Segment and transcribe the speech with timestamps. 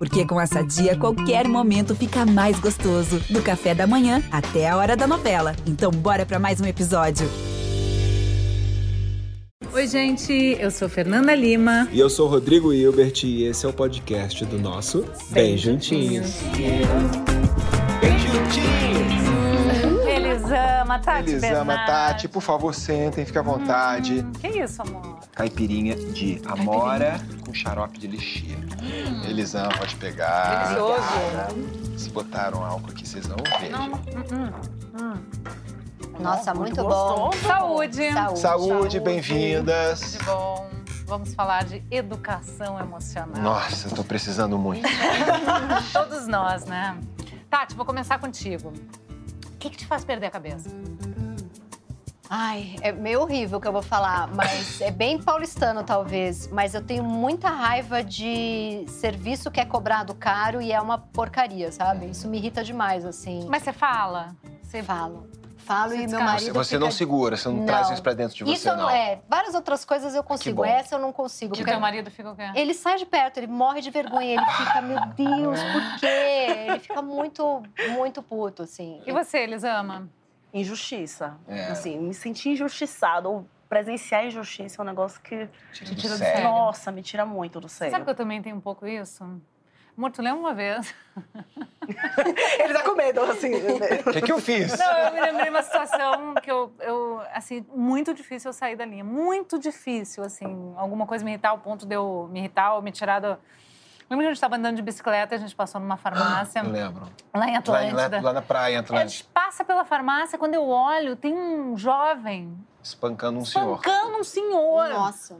[0.00, 3.20] Porque com essa dia, qualquer momento fica mais gostoso.
[3.28, 5.54] Do café da manhã até a hora da novela.
[5.66, 7.28] Então, bora para mais um episódio.
[9.70, 11.86] Oi, gente, eu sou Fernanda Lima.
[11.92, 16.40] E eu sou Rodrigo Hilbert e esse é o podcast do nosso Bem, Bem Juntinhos.
[18.00, 19.20] Bem Juntinhos!
[20.08, 24.20] Elisama, Tati Elisama, Tati, por favor, sentem, fique à vontade.
[24.20, 25.09] Hum, que isso, amor?
[25.40, 28.58] Caipirinha de amora com xarope de lixia.
[28.82, 29.24] Hum.
[29.24, 30.74] Elisama, pode pegar.
[30.74, 31.98] Delicioso.
[31.98, 33.70] Se botaram álcool aqui, vocês vão ver.
[33.70, 34.52] Não, hum,
[35.00, 35.14] hum.
[36.20, 37.32] Nossa, muito, muito bom.
[37.32, 38.12] Saúde.
[38.12, 40.12] Saúde, Saúde bem-vindas.
[40.12, 40.68] De bom.
[41.06, 43.42] Vamos falar de educação emocional.
[43.42, 44.86] Nossa, eu tô precisando muito.
[45.90, 47.00] Todos nós, né?
[47.48, 48.74] Tati, vou começar contigo.
[49.46, 50.68] O que, que te faz perder a cabeça?
[52.32, 56.46] Ai, é meio horrível o que eu vou falar, mas é bem paulistano talvez.
[56.46, 61.72] Mas eu tenho muita raiva de serviço que é cobrado caro e é uma porcaria,
[61.72, 62.06] sabe?
[62.06, 63.46] Isso me irrita demais, assim.
[63.48, 64.36] Mas você fala?
[64.62, 65.28] Você fala
[65.70, 66.52] falo e meu marido.
[66.52, 66.84] Você, fica...
[66.84, 68.52] não segura, você não, não, traz isso pra dentro de você.
[68.52, 68.90] Isso não.
[68.90, 69.20] é.
[69.28, 70.64] Várias outras coisas eu consigo.
[70.64, 71.56] Essa eu não consigo.
[71.56, 72.50] E o teu marido fica o quê?
[72.54, 76.66] Ele sai de perto, ele morre de vergonha, ele fica, meu Deus, por quê?
[76.68, 79.00] Ele fica muito, muito puto, assim.
[79.06, 80.08] E você, eles ama?
[80.52, 81.38] Injustiça.
[81.46, 81.66] É.
[81.66, 86.44] Assim, me sentir injustiçado ou presenciar injustiça é um negócio que tira, tira do sério.
[86.44, 87.92] Nossa, me tira muito do sério.
[87.92, 89.24] Sabe que eu também tenho um pouco isso?
[89.96, 90.94] Amor, tu lembra uma vez?
[92.58, 93.50] Ele tá com medo, assim.
[93.54, 94.78] O que, que eu fiz?
[94.78, 98.76] Não, eu me lembrei de uma situação que eu, eu, assim, muito difícil eu sair
[98.76, 99.04] da linha.
[99.04, 100.72] Muito difícil, assim.
[100.76, 103.36] Alguma coisa me irritar ao ponto de eu me irritar ou me tirar do...
[104.10, 106.60] Lembra que a gente estava andando de bicicleta, a gente passou numa farmácia.
[106.62, 107.06] Lembro.
[107.32, 108.08] Lá em Atlântida.
[108.08, 109.04] Lá, lá, lá na praia, em Atlântida.
[109.04, 113.80] A gente passa pela farmácia, quando eu olho, tem um jovem Espancando um Espancando senhor.
[113.80, 114.88] Espancando um senhor.
[114.88, 115.36] Nossa.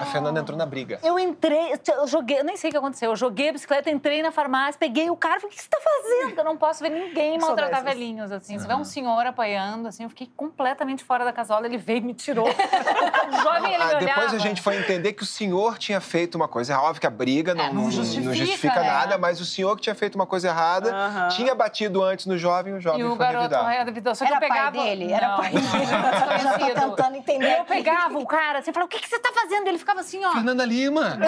[0.00, 0.98] A Fernanda entrou na briga.
[1.02, 3.10] Eu entrei, eu joguei, eu nem sei o que aconteceu.
[3.10, 5.78] Eu joguei a bicicleta, entrei na farmácia, peguei o cara, falei, o que você tá
[5.80, 6.38] fazendo?
[6.38, 8.54] Eu não posso ver ninguém maltratar velhinhos, assim.
[8.54, 8.60] Uhum.
[8.60, 12.02] Se vê um senhor apoiando, assim, eu fiquei completamente fora da casola, ele veio e
[12.02, 12.48] me tirou.
[12.48, 16.34] o jovem, ele me ah, Depois a gente foi entender que o senhor tinha feito
[16.34, 18.90] uma coisa, é óbvio que a briga não, é, não, justifica, não justifica né?
[18.90, 21.28] nada, mas o senhor que tinha feito uma coisa errada, uhum.
[21.28, 23.54] tinha batido antes no jovem, o jovem e foi o garoto
[23.96, 24.14] revidou.
[24.14, 24.72] Só que era eu pegava...
[24.72, 26.55] pai dele, era não, pai dele.
[26.58, 29.66] Tô tentando entender eu pegava o cara, você falava, o que, que você tá fazendo?
[29.68, 30.32] Ele ficava assim, ó.
[30.32, 31.18] Fernanda Lima!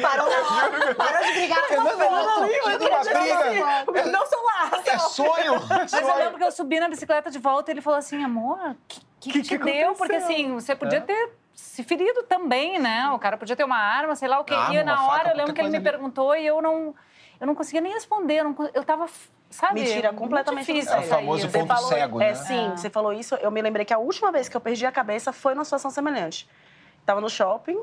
[0.00, 0.28] Parou,
[0.96, 2.18] parou de brigar com Fernanda Lima!
[2.20, 4.10] Uma briga!
[4.10, 4.70] Não sou lá!
[4.86, 5.54] É sonho!
[5.68, 8.58] Mas eu lembro que eu subi na bicicleta de volta e ele falou assim, amor,
[8.58, 9.94] o que, que, que, que, deu?
[9.94, 11.02] Porque assim, você podia é.
[11.02, 13.10] ter se ferido também, né?
[13.10, 14.54] O cara podia ter uma arma, sei lá o que.
[14.54, 16.94] Ah, e na hora faca, eu lembro que ele me perguntou e eu não,
[17.40, 18.38] eu não conseguia nem responder.
[18.38, 19.06] Eu, não, eu tava
[19.50, 19.80] Sabe?
[19.80, 20.94] Mentira completamente difícil.
[20.94, 22.34] É o famoso ponto falou, cego, é, né?
[22.34, 22.76] Sim, é.
[22.76, 23.34] você falou isso.
[23.36, 25.90] Eu me lembrei que a última vez que eu perdi a cabeça foi numa situação
[25.90, 26.48] semelhante.
[27.06, 27.82] Tava no shopping,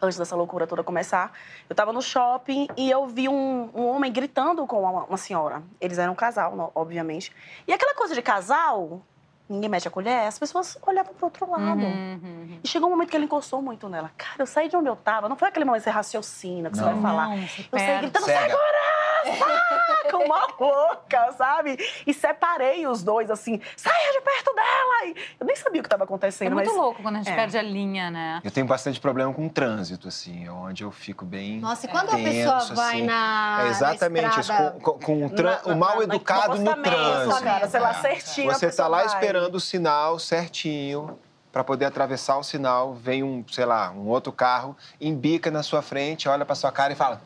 [0.00, 1.32] antes dessa loucura toda começar.
[1.68, 5.62] Eu tava no shopping e eu vi um, um homem gritando com uma, uma, senhora.
[5.80, 7.32] Eles eram um casal, obviamente.
[7.66, 9.02] E aquela coisa de casal,
[9.48, 11.80] ninguém mete a colher, as pessoas olhavam pro outro lado.
[11.80, 12.58] Uhum, uhum.
[12.62, 14.12] E chegou um momento que ele encostou muito nela.
[14.16, 15.28] Cara, eu saí de onde eu tava.
[15.28, 16.84] Não foi aquele momento que você raciocina, que não.
[16.84, 17.28] você vai falar.
[17.28, 18.93] Não, eu saí gritando, sai agora!
[19.24, 21.78] Saca, uma louca, sabe?
[22.06, 25.06] E separei os dois, assim, saia de perto dela!
[25.06, 26.76] E eu nem sabia o que estava acontecendo, é muito mas...
[26.76, 27.34] louco quando a gente é.
[27.34, 28.40] perde a linha, né?
[28.44, 32.10] Eu tenho bastante problema com o trânsito, assim, onde eu fico bem Nossa, e quando
[32.10, 36.02] tenso, a pessoa assim, vai na é Exatamente, na com, com, o, na, o mal
[36.02, 37.44] educado no trânsito.
[37.44, 39.06] Cara, sei lá, certinho, Você tá lá vai.
[39.06, 41.18] esperando o sinal certinho
[41.54, 45.82] para poder atravessar o sinal, vem um, sei lá, um outro carro, embica na sua
[45.82, 47.20] frente, olha para sua cara e fala: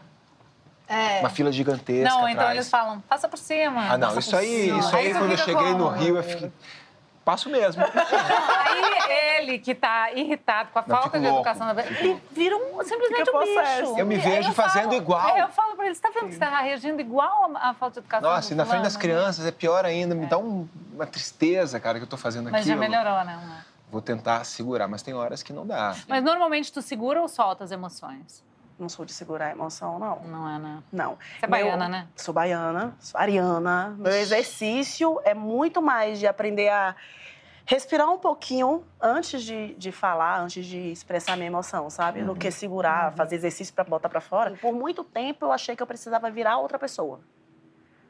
[0.88, 1.21] é.
[1.21, 2.09] Uma fila gigantesca.
[2.09, 3.93] Não, então eles falam, passa por cima.
[3.93, 5.78] Ah, não, isso aí, isso aí, aí quando eu cheguei como?
[5.78, 6.50] no Rio, eu fiquei.
[7.28, 7.84] Passo mesmo.
[7.84, 11.41] Aí ele, que tá irritado com a falta de louco.
[11.41, 13.98] educação da ele vira um, simplesmente um bicho.
[13.98, 15.37] Eu me vejo eu fazendo falo, igual.
[15.37, 18.06] Eu falo pra ele, você tá vendo que você tá reagindo igual à falta de
[18.06, 20.15] educação Nossa, e na frente das crianças é pior ainda.
[20.15, 20.28] Me é.
[20.28, 22.53] dá um, uma tristeza, cara, que eu tô fazendo aqui.
[22.53, 23.62] Mas já melhorou, né?
[23.91, 25.94] Vou tentar segurar, mas tem horas que não dá.
[26.09, 28.43] Mas normalmente tu segura ou solta as emoções?
[28.78, 30.21] Não sou de segurar a emoção, não.
[30.21, 30.83] Não é, né?
[30.92, 31.19] Não.
[31.39, 32.09] Você é baiana, né?
[32.15, 33.97] Sou baiana, sou ariana.
[33.98, 36.95] Meu exercício é muito mais de aprender a
[37.69, 42.21] respirar um pouquinho antes de, de falar, antes de expressar minha emoção, sabe?
[42.21, 42.28] Uhum.
[42.28, 43.16] Do que segurar, uhum.
[43.16, 44.57] fazer exercício para botar para fora.
[44.60, 47.21] Por muito tempo eu achei que eu precisava virar outra pessoa.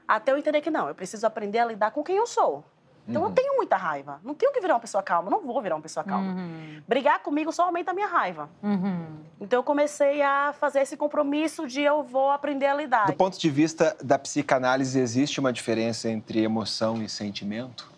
[0.07, 2.65] Até eu entender que não, eu preciso aprender a lidar com quem eu sou.
[3.09, 3.29] Então uhum.
[3.29, 4.21] eu tenho muita raiva.
[4.23, 5.31] Não tenho que virar uma pessoa calma.
[5.31, 6.33] Não vou virar uma pessoa calma.
[6.33, 6.83] Uhum.
[6.87, 8.51] Brigar comigo só aumenta a minha raiva.
[8.63, 9.25] Uhum.
[9.41, 13.07] Então eu comecei a fazer esse compromisso de eu vou aprender a lidar.
[13.07, 17.91] Do ponto de vista da psicanálise, existe uma diferença entre emoção e sentimento?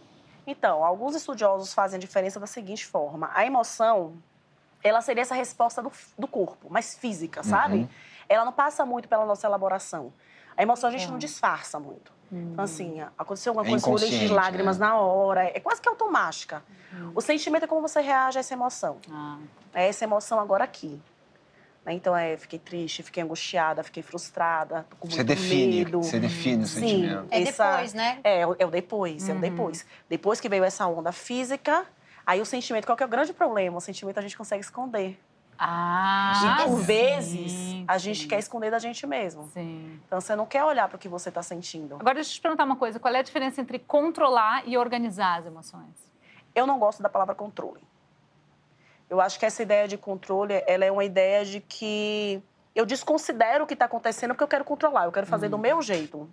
[0.46, 4.14] Então, alguns estudiosos fazem a diferença da seguinte forma: a emoção
[4.82, 7.78] ela seria essa resposta do, do corpo, mais física, sabe?
[7.78, 7.88] Uhum.
[8.28, 10.12] Ela não passa muito pela nossa elaboração.
[10.56, 12.12] A emoção a gente não disfarça muito.
[12.30, 12.50] Uhum.
[12.52, 14.86] Então, assim, aconteceu alguma é coisa, eu de lágrimas né?
[14.86, 16.62] na hora, é quase que automática.
[16.92, 17.12] Uhum.
[17.14, 18.98] O sentimento é como você reage a essa emoção.
[19.10, 19.38] Ah.
[19.74, 21.00] É essa emoção agora aqui.
[21.84, 21.94] Né?
[21.94, 26.02] Então, é, fiquei triste, fiquei angustiada, fiquei frustrada, tô com muito você define, medo.
[26.02, 27.26] Você define o Sim, sentimento.
[27.30, 28.18] É essa, depois, né?
[28.22, 29.34] É, é o depois, uhum.
[29.34, 29.86] é o depois.
[30.08, 31.84] Depois que veio essa onda física,
[32.26, 33.76] aí o sentimento, qual que é o grande problema?
[33.78, 35.18] O sentimento a gente consegue esconder.
[35.62, 37.84] Ah, e por sim, vezes sim.
[37.86, 39.46] a gente quer esconder da gente mesmo.
[39.52, 40.00] Sim.
[40.06, 41.96] Então você não quer olhar para o que você está sentindo.
[41.96, 45.40] Agora deixa eu te perguntar uma coisa: qual é a diferença entre controlar e organizar
[45.40, 45.94] as emoções?
[46.54, 47.82] Eu não gosto da palavra controle.
[49.10, 52.42] Eu acho que essa ideia de controle, ela é uma ideia de que
[52.74, 55.50] eu desconsidero o que está acontecendo porque eu quero controlar, eu quero fazer hum.
[55.50, 56.26] do meu jeito.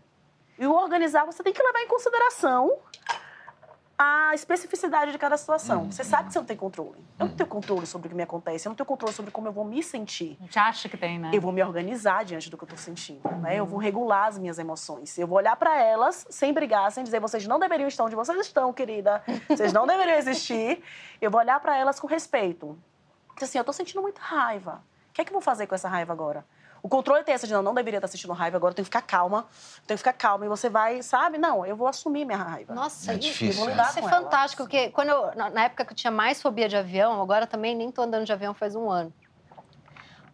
[0.57, 2.80] E o organizar, você tem que levar em consideração
[3.97, 5.83] a especificidade de cada situação.
[5.83, 5.91] Uhum.
[5.91, 7.03] Você sabe que você não tem controle.
[7.17, 9.47] Eu não tenho controle sobre o que me acontece, eu não tenho controle sobre como
[9.47, 10.38] eu vou me sentir.
[10.39, 11.31] A gente acha que tem, né?
[11.33, 13.39] Eu vou me organizar diante do que eu estou sentindo, uhum.
[13.39, 13.55] né?
[13.55, 15.17] Eu vou regular as minhas emoções.
[15.17, 18.39] Eu vou olhar para elas sem brigar, sem dizer vocês não deveriam estar onde vocês
[18.39, 19.23] estão, querida.
[19.49, 20.83] Vocês não deveriam existir.
[21.19, 22.77] Eu vou olhar para elas com respeito.
[23.41, 24.83] Assim, eu estou sentindo muita raiva.
[25.09, 26.45] O que é que eu vou fazer com essa raiva agora?
[26.81, 28.89] O controle tem essa de não, não deveria estar sentindo raiva, agora eu tenho que
[28.89, 29.45] ficar calma,
[29.85, 30.45] tenho que ficar calma.
[30.45, 31.38] E você vai, sabe?
[31.38, 32.74] Não, eu vou assumir minha raiva.
[32.74, 34.69] Nossa, é difícil, vou lidar Isso é fantástico, ela.
[34.69, 37.91] porque quando eu, na época que eu tinha mais fobia de avião, agora também nem
[37.91, 39.13] tô andando de avião faz um ano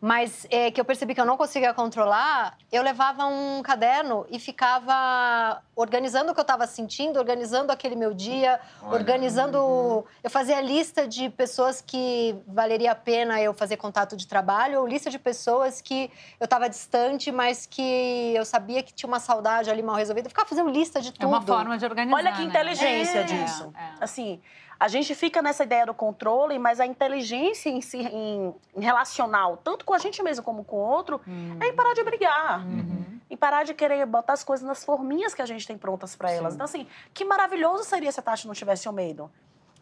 [0.04, 4.38] mas é, que eu percebi que eu não conseguia controlar, eu levava um caderno e
[4.38, 8.96] ficava organizando o que eu estava sentindo, organizando aquele meu dia, Olha.
[8.96, 10.06] organizando.
[10.22, 14.86] Eu fazia lista de pessoas que valeria a pena eu fazer contato de trabalho, ou
[14.86, 19.70] lista de pessoas que eu estava distante, mas que eu sabia que tinha uma saudade
[19.70, 20.28] ali mal resolvida.
[20.28, 21.24] Eu ficava fazendo lista de tudo.
[21.24, 22.18] É uma forma de organizar.
[22.18, 22.44] Olha que né?
[22.44, 23.74] inteligência é, disso.
[23.74, 24.04] É.
[24.04, 24.42] Assim,
[24.80, 29.58] a gente fica nessa ideia do controle, mas a inteligência em si, em, em relacional,
[29.58, 31.58] tanto com a gente mesmo como com o outro, uhum.
[31.62, 32.66] é em parar de brigar.
[32.66, 33.20] Uhum.
[33.30, 36.31] Em parar de querer botar as coisas nas forminhas que a gente tem prontas para
[36.31, 36.54] elas.
[36.54, 39.31] Então, assim, que maravilhoso seria se a Tati não tivesse o medo.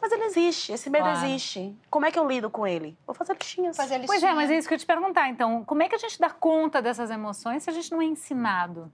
[0.02, 1.26] Mas ele existe, esse medo claro.
[1.26, 1.78] existe.
[1.90, 2.98] Como é que eu lido com ele?
[3.06, 3.78] Vou fazer listinhas.
[3.78, 4.20] Fazer listinha.
[4.20, 5.30] Pois é, mas é isso que eu te perguntar.
[5.30, 8.06] Então, como é que a gente dá conta dessas emoções se a gente não é
[8.06, 8.92] ensinado?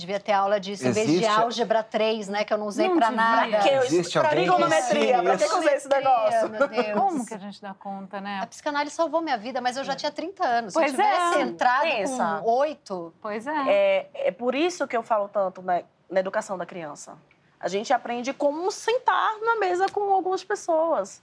[0.00, 1.00] Devia ter aula disso Existe...
[1.00, 2.44] em vez de álgebra 3, né?
[2.44, 3.48] Que eu não usei não pra nada.
[3.48, 5.22] Pra, que eu, Existe pra trigonometria.
[5.22, 6.48] Pra que eu usei esse negócio?
[6.48, 6.92] Meu Deus.
[6.98, 8.40] Como que a gente dá conta, né?
[8.42, 10.74] A psicanálise salvou minha vida, mas eu já tinha 30 anos.
[10.74, 11.42] Pois Se eu tivesse é.
[11.42, 12.40] entrado Pensa.
[12.42, 13.14] com 8...
[13.20, 13.64] Pois é.
[13.68, 14.10] é.
[14.14, 17.16] É por isso que eu falo tanto na, na educação da criança.
[17.58, 21.22] A gente aprende como sentar na mesa com algumas pessoas.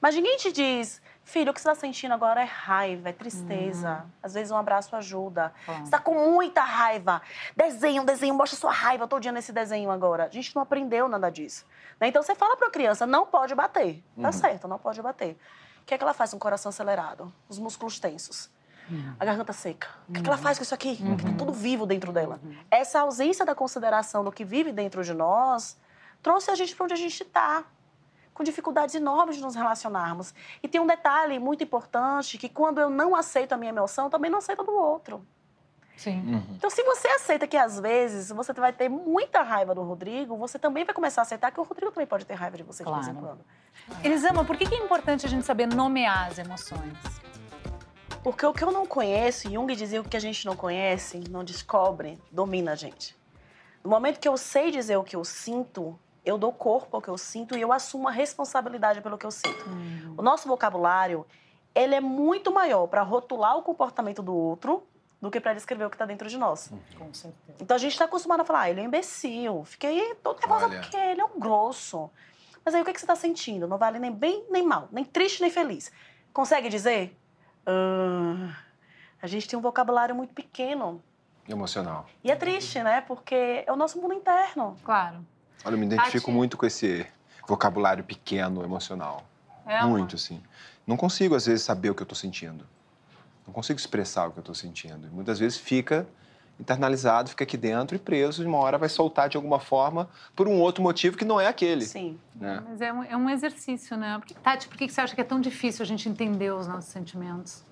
[0.00, 3.94] Mas ninguém te diz Filho, o que você está sentindo agora é raiva, é tristeza.
[3.94, 4.10] Uhum.
[4.22, 5.52] Às vezes um abraço ajuda.
[5.66, 5.74] Uhum.
[5.74, 7.20] Você está com muita raiva.
[7.56, 10.26] Desenho, desenho, mostra sua raiva todo dia nesse desenho agora.
[10.26, 11.66] A gente não aprendeu nada disso.
[12.00, 12.06] Né?
[12.06, 14.04] Então você fala para a criança, não pode bater.
[14.22, 14.32] Tá uhum.
[14.32, 15.36] certo, não pode bater.
[15.82, 17.32] O que é que ela faz com o coração acelerado?
[17.48, 18.48] Os músculos tensos.
[18.88, 19.16] Uhum.
[19.18, 19.88] A garganta seca.
[20.08, 20.96] O que, é que ela faz com isso aqui?
[21.02, 21.16] Uhum.
[21.16, 22.38] Tá tudo vivo dentro dela.
[22.40, 22.56] Uhum.
[22.70, 25.76] Essa ausência da consideração do que vive dentro de nós
[26.22, 27.64] trouxe a gente para onde a gente está
[28.36, 30.34] com dificuldades enormes de nos relacionarmos.
[30.62, 34.30] E tem um detalhe muito importante, que quando eu não aceito a minha emoção, também
[34.30, 35.26] não aceito a do outro.
[35.96, 36.20] Sim.
[36.20, 36.56] Uhum.
[36.56, 40.58] Então, se você aceita que às vezes você vai ter muita raiva do Rodrigo, você
[40.58, 43.00] também vai começar a aceitar que o Rodrigo também pode ter raiva de você claro.
[43.00, 43.40] de vez em quando.
[44.04, 46.92] Elisama, por que é importante a gente saber nomear as emoções?
[48.22, 51.24] Porque o que eu não conheço, Jung dizia que o que a gente não conhece,
[51.30, 53.16] não descobre, domina a gente.
[53.82, 57.08] No momento que eu sei dizer o que eu sinto, eu dou corpo ao que
[57.08, 59.64] eu sinto e eu assumo a responsabilidade pelo que eu sinto.
[59.68, 60.14] Uhum.
[60.18, 61.24] O nosso vocabulário,
[61.72, 64.82] ele é muito maior para rotular o comportamento do outro
[65.22, 66.70] do que para descrever o que está dentro de nós.
[66.70, 66.80] Uhum.
[66.98, 67.58] Com certeza.
[67.60, 70.68] Então a gente está acostumado a falar, ah, ele é um imbecil, fiquei todo nervosa
[70.68, 72.10] porque ele é um grosso.
[72.64, 73.68] Mas aí o que, que você está sentindo?
[73.68, 75.92] Não vale nem bem nem mal, nem triste nem feliz.
[76.32, 77.16] Consegue dizer?
[77.62, 78.52] Uh,
[79.22, 81.00] a gente tem um vocabulário muito pequeno.
[81.48, 82.06] Emocional.
[82.24, 83.00] E é triste, né?
[83.00, 84.76] Porque é o nosso mundo interno.
[84.84, 85.24] Claro.
[85.64, 87.06] Olha, eu me identifico muito com esse
[87.46, 89.24] vocabulário pequeno, emocional.
[89.66, 90.40] É, muito, assim.
[90.86, 92.64] Não consigo, às vezes, saber o que eu estou sentindo.
[93.46, 95.06] Não consigo expressar o que eu estou sentindo.
[95.06, 96.06] E muitas vezes fica
[96.58, 100.48] internalizado, fica aqui dentro e preso, e uma hora vai soltar de alguma forma por
[100.48, 101.84] um outro motivo que não é aquele.
[101.84, 102.18] Sim.
[102.34, 102.62] Né?
[102.66, 104.20] Mas é um, é um exercício, né?
[104.42, 107.62] Tati, por que você acha que é tão difícil a gente entender os nossos sentimentos?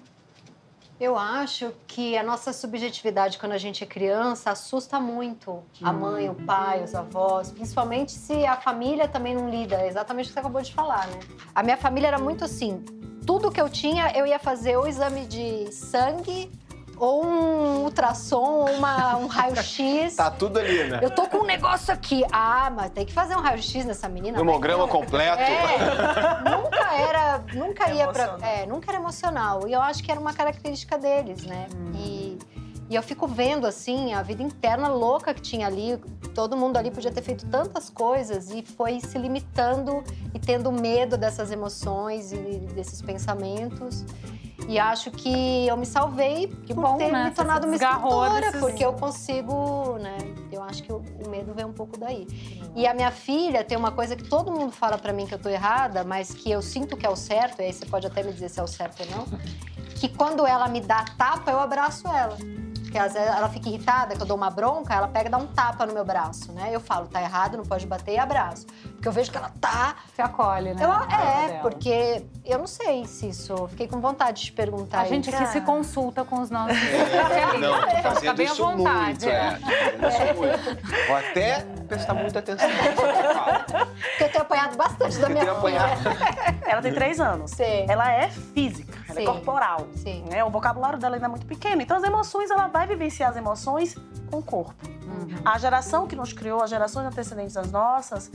[1.00, 6.30] Eu acho que a nossa subjetividade quando a gente é criança assusta muito a mãe,
[6.30, 9.76] o pai, os avós, principalmente se a família também não lida.
[9.76, 11.18] É exatamente o que você acabou de falar, né?
[11.52, 12.84] A minha família era muito assim.
[13.26, 16.50] Tudo que eu tinha, eu ia fazer o exame de sangue
[16.96, 20.14] ou um ultrassom, ou uma, um raio-x.
[20.16, 21.00] tá tudo ali, né?
[21.02, 22.24] Eu tô com um negócio aqui.
[22.30, 24.38] Ah, mas tem que fazer um raio-x nessa menina.
[24.38, 25.40] Hemograma completo.
[25.40, 25.78] É,
[26.50, 28.38] nunca era, nunca ia pra.
[28.42, 29.66] É, nunca era emocional.
[29.66, 31.66] E eu acho que era uma característica deles, né?
[31.74, 31.92] Hum.
[31.94, 32.38] E,
[32.90, 35.98] e eu fico vendo, assim, a vida interna louca que tinha ali.
[36.34, 40.02] Todo mundo ali podia ter feito tantas coisas e foi se limitando
[40.34, 42.36] e tendo medo dessas emoções e
[42.74, 44.04] desses pensamentos.
[44.68, 47.24] E acho que eu me salvei que por bom, ter né?
[47.24, 50.16] me tornado uma escritora, porque eu consigo, né?
[50.50, 52.26] Eu acho que o, medo vem um pouco daí.
[52.74, 55.38] E a minha filha tem uma coisa que todo mundo fala para mim que eu
[55.38, 58.22] tô errada, mas que eu sinto que é o certo, e aí você pode até
[58.22, 59.26] me dizer se é o certo ou não,
[59.96, 62.36] que quando ela me dá tapa, eu abraço ela
[62.94, 65.36] porque às vezes ela fica irritada, que eu dou uma bronca, ela pega e dá
[65.36, 66.68] um tapa no meu braço, né?
[66.70, 68.66] Eu falo, tá errado, não pode bater e abraço.
[68.66, 69.96] Porque eu vejo que ela tá.
[70.14, 70.84] Se acolhe, né?
[70.84, 73.66] Eu, é, porque eu não sei se isso.
[73.66, 75.00] Fiquei com vontade de te perguntar.
[75.00, 78.64] A gente aqui se consulta com os nossos é, Não, tô fazendo fica bem isso
[78.64, 79.26] à vontade.
[79.26, 79.32] Muito, é.
[79.32, 80.08] é.
[80.08, 81.06] Isso muito.
[81.08, 82.68] Vou até prestar muita atenção
[83.78, 85.80] Porque eu tenho apanhado bastante da minha filha.
[86.66, 87.50] Ela tem três anos.
[87.50, 87.86] Sim.
[87.88, 89.28] Ela é física, ela é Sim.
[89.28, 89.86] é corporal.
[89.96, 90.24] Sim.
[90.30, 90.44] Né?
[90.44, 91.82] O vocabulário dela ainda é muito pequeno.
[91.82, 93.96] Então, as emoções, ela vai vivenciar as emoções
[94.30, 94.74] com o corpo.
[95.06, 95.28] Uhum.
[95.44, 98.30] A geração que nos criou, as gerações antecedentes às nossas,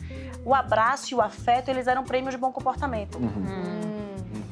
[0.46, 3.18] o abraço e o afeto, eles eram prêmios de bom comportamento.
[3.18, 3.26] Uhum.
[3.26, 3.90] Uhum.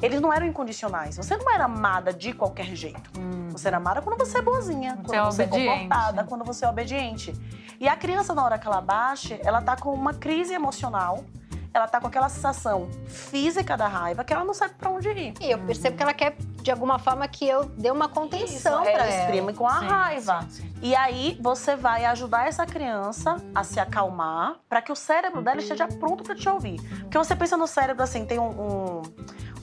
[0.00, 1.16] Eles não eram incondicionais.
[1.16, 3.10] Você não era amada de qualquer jeito.
[3.18, 3.48] Hum.
[3.50, 6.68] Você era amada quando você é boazinha, quando você, você é comportada, quando você é
[6.68, 7.34] obediente.
[7.80, 11.24] E a criança, na hora que ela baixa, ela tá com uma crise emocional
[11.72, 15.34] ela tá com aquela sensação física da raiva que ela não sabe para onde ir.
[15.40, 18.90] E eu percebo que ela quer, de alguma forma, que eu dê uma contenção para
[18.90, 19.04] ela.
[19.04, 20.42] Ela exprime com a sim, raiva.
[20.42, 20.74] Sim, sim.
[20.80, 25.60] E aí você vai ajudar essa criança a se acalmar para que o cérebro dela
[25.60, 26.80] esteja pronto para te ouvir.
[27.00, 29.02] Porque você pensa no cérebro assim, tem um, um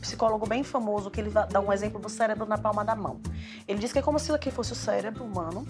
[0.01, 3.19] psicólogo bem famoso que ele dá um exemplo do cérebro na palma da mão.
[3.67, 5.65] Ele diz que é como se aqui fosse o cérebro humano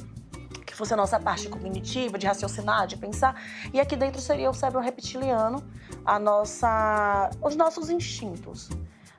[0.65, 3.41] que fosse a nossa parte cognitiva, de raciocinar, de pensar,
[3.73, 5.63] e aqui dentro seria o cérebro reptiliano,
[6.05, 8.69] a nossa, os nossos instintos.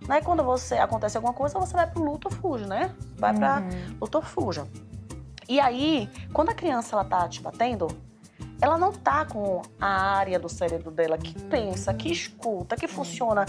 [0.07, 0.21] Né?
[0.21, 2.95] Quando você acontece alguma coisa, você vai pro luto ou fuja, né?
[3.17, 3.39] Vai uhum.
[3.39, 3.63] pra
[4.01, 4.67] luto ou fuja.
[5.49, 7.89] E aí, quando a criança ela tá te batendo,
[8.61, 13.45] ela não tá com a área do cérebro dela que pensa, que escuta, que funciona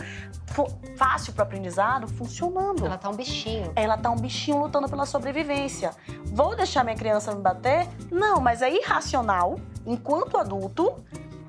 [0.98, 2.86] fácil para aprendizado, funcionando.
[2.86, 3.72] Ela tá um bichinho.
[3.76, 5.92] Ela tá um bichinho lutando pela sobrevivência.
[6.26, 7.88] Vou deixar minha criança me bater?
[8.12, 10.94] Não, mas é irracional, enquanto adulto,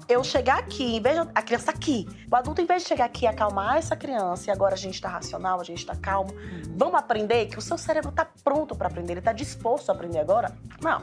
[0.09, 2.89] eu chegar aqui, em vez de, a criança tá aqui, o adulto, em vez de
[2.89, 5.95] chegar aqui e acalmar essa criança, e agora a gente tá racional, a gente tá
[5.95, 6.63] calmo, uhum.
[6.77, 10.19] vamos aprender que o seu cérebro tá pronto para aprender, ele tá disposto a aprender
[10.19, 10.57] agora?
[10.81, 11.03] Não.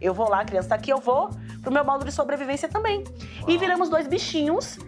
[0.00, 1.30] Eu vou lá, a criança tá aqui, eu vou
[1.62, 3.04] pro meu modo de sobrevivência também.
[3.40, 3.50] Uau.
[3.50, 4.78] E viramos dois bichinhos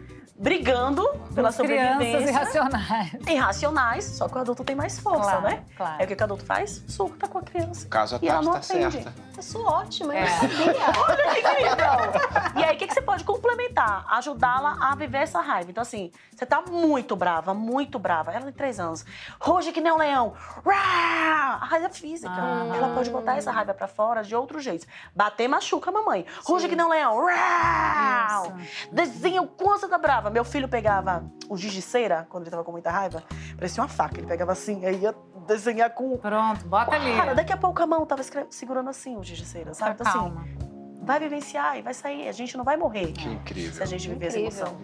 [0.41, 1.99] brigando pela sobrevivência.
[1.99, 3.13] Crianças irracionais.
[3.29, 5.63] Irracionais, só que o adulto tem mais força, claro, né?
[5.77, 6.03] Claro.
[6.03, 6.83] É o que o adulto faz?
[6.89, 7.87] Surta com a criança.
[7.89, 9.03] Caso a e ela não tá aprende.
[9.03, 9.31] certa.
[9.39, 10.23] Isso ótimo, é.
[10.23, 10.75] eu sabia.
[11.09, 12.61] Olha que incrível.
[12.61, 14.07] e aí, o que, que você pode complementar?
[14.11, 15.71] Ajudá-la a viver essa raiva.
[15.71, 18.33] Então, assim, você tá muito brava, muito brava.
[18.33, 19.05] Ela tem três anos.
[19.41, 20.35] Ruge que nem um leão.
[20.65, 21.59] Rá!
[21.61, 22.33] A raiva física.
[22.33, 22.73] Ah.
[22.75, 24.87] Ela pode botar essa raiva pra fora de outro jeito.
[25.15, 26.27] Bater machuca a mamãe.
[26.45, 27.27] Ruge que nem um leão.
[27.27, 28.43] Rá!
[28.91, 30.30] Desenha o quanto você tá brava.
[30.31, 33.23] Meu filho pegava o giz de cera, quando ele tava com muita raiva,
[33.57, 34.19] parecia uma faca.
[34.19, 35.15] Ele pegava assim, aí ia
[35.47, 36.17] desenhar com.
[36.17, 37.17] Pronto, bota ali.
[37.17, 39.95] Cara, daqui a pouco a mão tava segurando assim o giz de cera, sabe?
[39.95, 40.43] Então, calma.
[40.43, 40.71] assim,
[41.03, 42.29] vai vivenciar e vai sair.
[42.29, 43.13] A gente não vai morrer.
[43.13, 43.73] Que incrível.
[43.73, 44.49] Se a gente viver incrível.
[44.49, 44.81] essa emoção.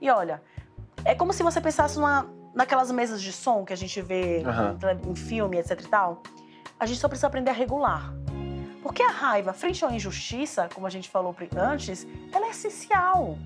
[0.00, 0.42] E olha,
[1.04, 5.12] é como se você pensasse numa, naquelas mesas de som que a gente vê uhum.
[5.12, 6.22] em filme, etc e tal.
[6.78, 8.12] A gente só precisa aprender a regular.
[8.82, 13.36] Porque a raiva, frente à injustiça, como a gente falou antes, ela é essencial.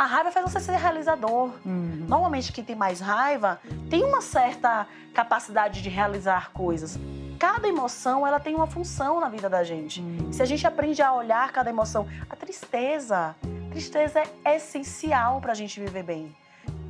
[0.00, 1.50] A raiva faz você ser realizador.
[1.62, 2.06] Uhum.
[2.08, 6.98] Normalmente, quem tem mais raiva tem uma certa capacidade de realizar coisas.
[7.38, 10.00] Cada emoção, ela tem uma função na vida da gente.
[10.00, 10.32] Uhum.
[10.32, 15.52] Se a gente aprende a olhar cada emoção, a tristeza, a tristeza é essencial para
[15.52, 16.34] a gente viver bem.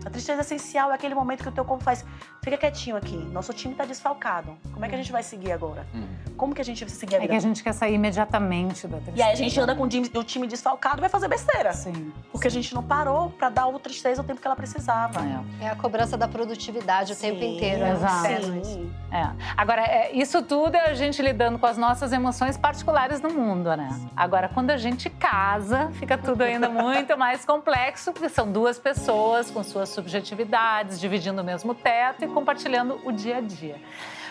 [0.04, 2.04] A tristeza essencial é aquele momento que o teu corpo faz,
[2.42, 4.56] fica quietinho aqui, nosso time está desfalcado.
[4.72, 5.86] Como é que a gente vai seguir agora?
[5.94, 6.06] Hum.
[6.36, 7.32] Como que a gente vai seguir a vida?
[7.32, 9.18] É que a gente quer sair imediatamente da tristeza.
[9.18, 11.72] E aí a gente anda com o time desfalcado e vai fazer besteira.
[11.72, 12.12] Sim.
[12.32, 15.20] Porque a gente não parou para dar a tristeza o tempo que ela precisava.
[15.60, 17.32] É, é a cobrança da produtividade o Sim.
[17.32, 17.80] tempo inteiro.
[17.80, 17.92] Né?
[17.92, 18.64] Exato.
[18.64, 18.92] Sim.
[19.12, 19.28] É.
[19.56, 23.76] Agora, é, isso tudo é a gente lidando com as nossas emoções particulares no mundo,
[23.76, 23.88] né?
[24.16, 29.50] Agora, quando a gente casa, fica tudo ainda muito mais complexo, porque são duas pessoas
[29.50, 33.80] com suas subjetividades, dividindo o mesmo teto e compartilhando o dia a dia.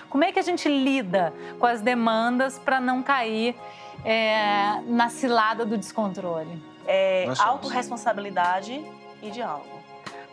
[0.10, 3.56] Como é que a gente lida com as demandas para não cair
[4.04, 6.62] é, na cilada do descontrole?
[6.88, 8.84] É autorresponsabilidade
[9.22, 9.80] e diálogo.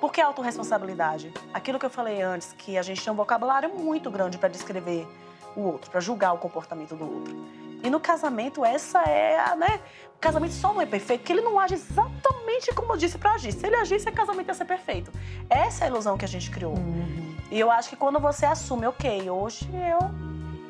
[0.01, 1.33] Por que autorresponsabilidade?
[1.53, 5.07] Aquilo que eu falei antes, que a gente tem um vocabulário muito grande para descrever
[5.55, 7.37] o outro, para julgar o comportamento do outro.
[7.83, 9.81] E no casamento, essa é a, né?
[10.15, 13.33] O casamento só não é perfeito porque ele não age exatamente como eu disse para
[13.33, 13.53] agir.
[13.53, 15.11] Se ele agisse, o casamento ia ser perfeito.
[15.49, 16.73] Essa é a ilusão que a gente criou.
[16.73, 17.26] Uhum.
[17.51, 19.99] E eu acho que quando você assume, ok, hoje eu.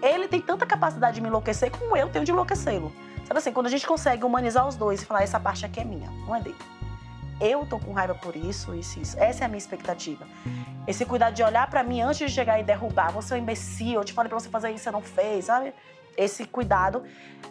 [0.02, 2.92] Ele tem tanta capacidade de me enlouquecer como eu tenho de enlouquecê-lo.
[3.26, 5.84] Sabe assim, quando a gente consegue humanizar os dois e falar, essa parte aqui é
[5.84, 6.56] minha, não é dele.
[7.40, 9.18] Eu tô com raiva por isso, isso, isso.
[9.18, 10.26] Essa é a minha expectativa.
[10.86, 13.10] Esse cuidado de olhar para mim antes de chegar e derrubar.
[13.12, 15.74] Você é um imbecil, eu te falei pra você fazer isso, você não fez, sabe?
[16.16, 17.02] Esse cuidado.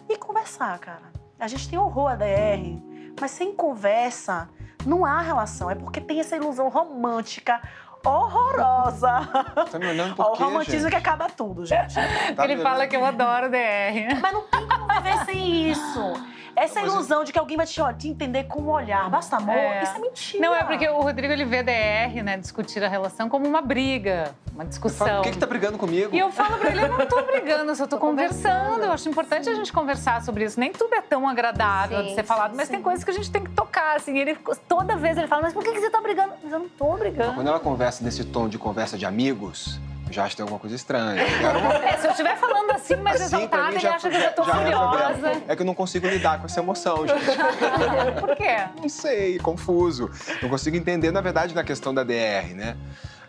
[0.08, 1.12] E conversar, cara.
[1.38, 2.80] A gente tem horror a DR,
[3.20, 4.48] mas sem conversa
[4.86, 5.70] não há relação.
[5.70, 7.60] É porque tem essa ilusão romântica,
[8.08, 9.28] horrorosa.
[9.70, 10.90] Tá me olhando por quê, O romantismo gente?
[10.90, 11.94] que acaba tudo, gente.
[12.34, 14.20] Tá Ele fala que eu adoro DR.
[14.20, 16.12] Mas não tem como viver sem isso.
[16.56, 19.54] Essa ilusão de que alguém vai te, ó, te entender com um olhar, basta amor,
[19.54, 19.82] é.
[19.82, 20.42] isso é mentira.
[20.42, 24.34] Não, é porque o Rodrigo ele vê DR, né, discutir a relação como uma briga,
[24.54, 25.06] uma discussão.
[25.06, 26.14] Falo, por que, que tá brigando comigo?
[26.14, 28.54] E eu falo pra ele, eu não tô brigando, eu só tô, tô conversando.
[28.54, 28.84] conversando.
[28.84, 30.58] Eu acho importante a gente conversar sobre isso.
[30.58, 32.74] Nem tudo é tão agradável sim, de ser falado, sim, mas sim.
[32.74, 34.18] tem coisas que a gente tem que tocar, assim.
[34.18, 34.34] Ele,
[34.66, 36.32] toda vez ele fala, mas por que, que você tá brigando?
[36.42, 37.34] Mas eu não tô brigando.
[37.34, 39.78] Quando ela conversa nesse tom de conversa de amigos,
[40.10, 41.22] já acho que tem alguma coisa estranha.
[41.24, 41.76] Uma...
[41.86, 44.32] É, se eu estiver falando assim, mas assim, exaltada, ele já, acha que eu já
[44.32, 45.28] tô já furiosa.
[45.28, 48.20] É, é que eu não consigo lidar com essa emoção, gente.
[48.20, 48.56] Por quê?
[48.80, 50.10] Não sei, confuso.
[50.42, 52.76] Não consigo entender, na verdade, na questão da DR, né?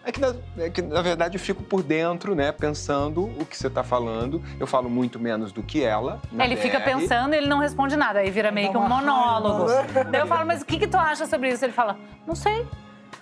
[0.08, 2.54] É que, na, é que, na verdade, eu fico por dentro, né?
[2.54, 4.42] Pensando o que você está falando.
[4.58, 6.22] Eu falo muito menos do que ela.
[6.40, 6.62] ele DR.
[6.62, 8.20] fica pensando e ele não responde nada.
[8.20, 9.66] Aí vira meio que um monólogo.
[10.10, 11.66] Daí eu falo, mas o que, que tu acha sobre isso?
[11.66, 12.66] Ele fala, não sei.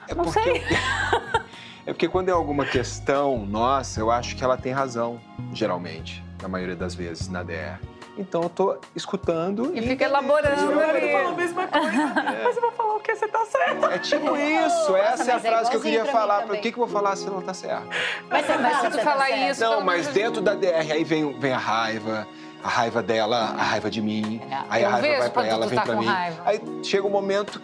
[0.07, 0.63] É não sei.
[1.85, 5.21] É porque quando é alguma questão nossa, eu acho que ela tem razão,
[5.53, 7.79] geralmente, na maioria das vezes, na DR.
[8.17, 10.81] Então eu tô escutando e, e fica elaborando.
[10.81, 11.85] Ele fala a mesma coisa.
[12.25, 12.43] É.
[12.43, 13.85] Mas eu vou falar o que você tá certo.
[13.85, 14.95] É tipo isso.
[14.95, 16.43] Essa é a frase é que eu queria falar.
[16.43, 17.87] Por que, que eu vou falar se ela tá certa?
[18.29, 19.61] Mas, você mas se tu falar tá isso.
[19.61, 22.27] Não, mas dentro da DR aí vem, vem a raiva.
[22.63, 24.41] A raiva dela, a raiva de mim.
[24.49, 24.57] É.
[24.69, 26.05] Aí a raiva vai pra ela, vem tá pra mim.
[26.05, 26.41] Raiva.
[26.45, 27.61] Aí chega um momento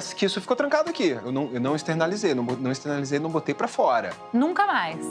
[0.00, 1.10] que, que isso ficou trancado aqui.
[1.10, 4.12] Eu não, eu não externalizei, não, não externalizei, não botei pra fora.
[4.32, 5.04] Nunca mais.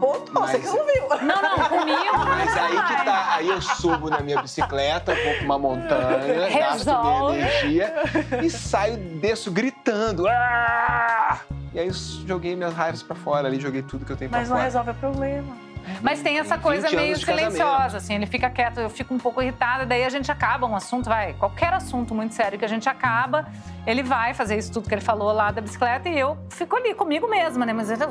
[0.00, 0.50] Botou, mas...
[0.50, 1.08] você que não viu.
[1.26, 2.18] Não, não, comigo.
[2.26, 3.34] Mas aí que tá.
[3.36, 7.94] Aí eu subo na minha bicicleta, vou pra uma montanha, gasto minha energia
[8.42, 10.26] e saio, desço gritando.
[10.26, 11.38] Ah!
[11.72, 14.40] E aí eu joguei minhas raivas pra fora ali, joguei tudo que eu tenho pra
[14.40, 14.62] Mas fora.
[14.64, 15.71] Mas não resolve o problema.
[16.00, 19.84] Mas tem essa coisa meio silenciosa, assim, ele fica quieto, eu fico um pouco irritada,
[19.86, 23.46] daí a gente acaba um assunto, vai, qualquer assunto muito sério que a gente acaba,
[23.86, 26.94] ele vai fazer isso tudo que ele falou lá da bicicleta e eu fico ali
[26.94, 27.72] comigo mesma, né?
[27.72, 28.02] Mas ele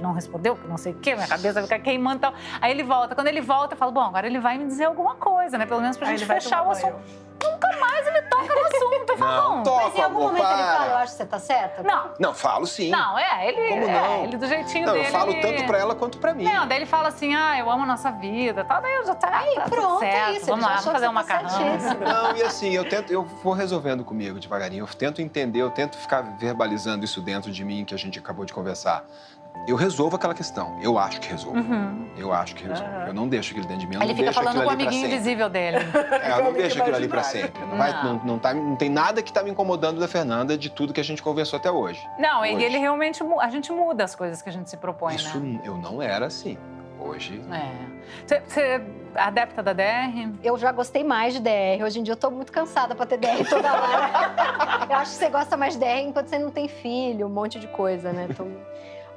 [0.00, 2.34] não respondeu, não sei o quê, minha cabeça fica queimando e tal.
[2.60, 5.14] Aí ele volta, quando ele volta, eu falo, bom, agora ele vai me dizer alguma
[5.16, 5.66] coisa, né?
[5.66, 6.96] Pelo menos pra Aí gente fechar o assunto.
[7.42, 7.89] Nunca mais
[8.50, 8.90] toca no assunto.
[9.10, 10.58] Eu falo, não, toca, Mas em algum amor, momento para.
[10.58, 11.82] ele fala, eu acho que você tá certa?
[11.82, 12.10] Não.
[12.18, 12.90] Não, falo sim.
[12.90, 13.68] Não, é, ele.
[13.68, 14.04] Como é, não?
[14.04, 15.06] É, ele do jeitinho não, dele.
[15.06, 16.44] Eu falo tanto pra ela quanto pra mim.
[16.44, 18.80] Não, daí ele fala assim, ah, eu amo a nossa vida, tal.
[18.80, 19.38] Daí eu já tá.
[19.40, 20.36] Aí, tá pronto, é certo.
[20.36, 20.46] isso.
[20.46, 21.50] Vamos lá, vamos fazer um macarrão.
[22.00, 24.84] Não, e assim, eu tento, eu vou resolvendo comigo devagarinho.
[24.84, 28.44] Eu tento entender, eu tento ficar verbalizando isso dentro de mim que a gente acabou
[28.44, 29.04] de conversar
[29.66, 30.78] eu resolvo aquela questão.
[30.82, 31.58] Eu acho que resolvo.
[31.58, 32.10] Uhum.
[32.16, 32.90] Eu acho que resolvo.
[32.90, 33.06] Uhum.
[33.06, 33.94] Eu não deixo aquilo dentro de mim.
[33.94, 35.76] Eu Ele não fica deixo falando com o amiguinho invisível dele.
[36.22, 37.60] É, eu não deixo aquilo ali para sempre.
[37.64, 40.70] Não, vai, não, não, tá, não tem nada que tá me incomodando da Fernanda de
[40.70, 42.04] tudo que a gente conversou até hoje.
[42.18, 42.54] Não, hoje.
[42.54, 43.22] e ele realmente.
[43.40, 45.60] A gente muda as coisas que a gente se propõe, Isso né?
[45.64, 46.56] eu não era assim.
[46.98, 47.40] Hoje.
[47.50, 48.42] É.
[48.46, 48.82] Você é
[49.14, 50.32] adepta da DR?
[50.42, 51.82] Eu já gostei mais de DR.
[51.82, 54.84] Hoje em dia eu tô muito cansada pra ter DR toda hora.
[54.90, 57.58] eu acho que você gosta mais de DR enquanto você não tem filho, um monte
[57.58, 58.26] de coisa, né?
[58.28, 58.48] Então...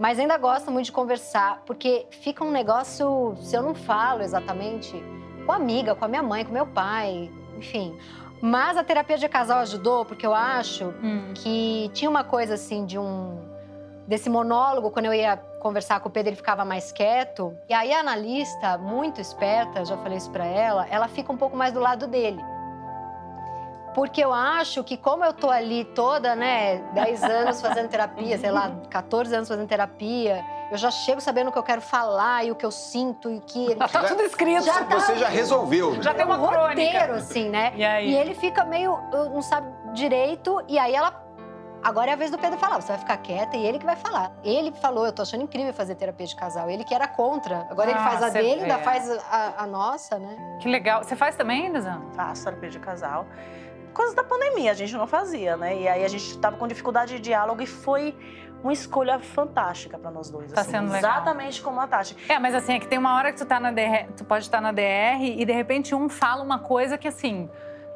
[0.04, 5.02] Mas ainda gosto muito de conversar, porque fica um negócio, se eu não falo exatamente,
[5.46, 7.98] com a amiga, com a minha mãe, com meu pai, enfim.
[8.42, 11.32] Mas a terapia de casal ajudou, porque eu acho hum.
[11.34, 13.48] que tinha uma coisa assim de um.
[14.06, 17.58] desse monólogo, quando eu ia conversar com o Pedro, ele ficava mais quieto.
[17.70, 21.56] E aí a analista, muito esperta, já falei isso pra ela, ela fica um pouco
[21.56, 22.44] mais do lado dele.
[23.94, 28.52] Porque eu acho que como eu tô ali toda, né, 10 anos fazendo terapia, sei
[28.52, 32.52] lá, 14 anos fazendo terapia, eu já chego sabendo o que eu quero falar e
[32.52, 33.76] o que eu sinto e o que...
[33.92, 34.64] tá tudo escrito.
[34.64, 36.02] Já tá, Você já resolveu.
[36.02, 36.70] Já tem uma um crônica.
[36.70, 37.74] roteiro, assim, né?
[37.76, 38.10] E, aí?
[38.10, 41.24] e ele fica meio, não sabe direito, e aí ela
[41.84, 43.98] Agora é a vez do Pedro falar, você vai ficar quieta e ele que vai
[43.98, 44.32] falar.
[44.42, 46.70] Ele falou, eu tô achando incrível fazer terapia de casal.
[46.70, 47.68] Ele que era contra.
[47.70, 50.58] Agora ah, ele faz a dele, ainda faz a, a, nossa, né?
[50.62, 51.04] Que legal.
[51.04, 52.02] Você faz também, Lisa?
[52.16, 53.28] Faço terapia de casal
[53.94, 55.82] coisas da pandemia, a gente não fazia, né?
[55.82, 58.16] E aí a gente estava com dificuldade de diálogo e foi
[58.64, 60.52] uma escolha fantástica para nós dois.
[60.52, 61.12] Tá assim, sendo legal.
[61.12, 62.16] Exatamente como a Tati.
[62.30, 64.46] É, mas assim, é que tem uma hora que tu tá na DR, tu pode
[64.46, 67.50] estar na DR e de repente um fala uma coisa que assim,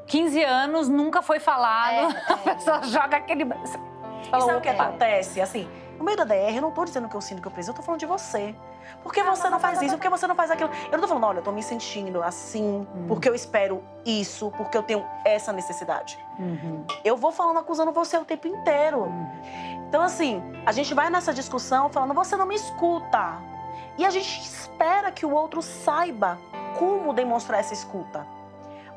[0.08, 2.14] 15 anos nunca foi falado.
[2.14, 2.52] É, é.
[2.52, 3.46] a pessoa joga aquele.
[3.46, 5.40] Fala, e sabe o que acontece?
[5.40, 7.72] Assim, no meio da DR, eu não tô dizendo que eu sinto que eu preciso,
[7.72, 8.54] eu tô falando de você.
[9.04, 9.96] Por que você não faz isso?
[9.96, 10.70] Por que você não faz aquilo?
[10.86, 13.06] Eu não tô falando, olha, eu tô me sentindo assim, hum.
[13.08, 16.18] porque eu espero isso, porque eu tenho essa necessidade.
[16.40, 16.86] Uhum.
[17.04, 19.02] Eu vou falando, acusando você o tempo inteiro.
[19.02, 19.86] Uhum.
[19.88, 23.38] Então, assim, a gente vai nessa discussão falando, você não me escuta.
[23.98, 26.38] E a gente espera que o outro saiba
[26.78, 28.28] como demonstrar essa escuta.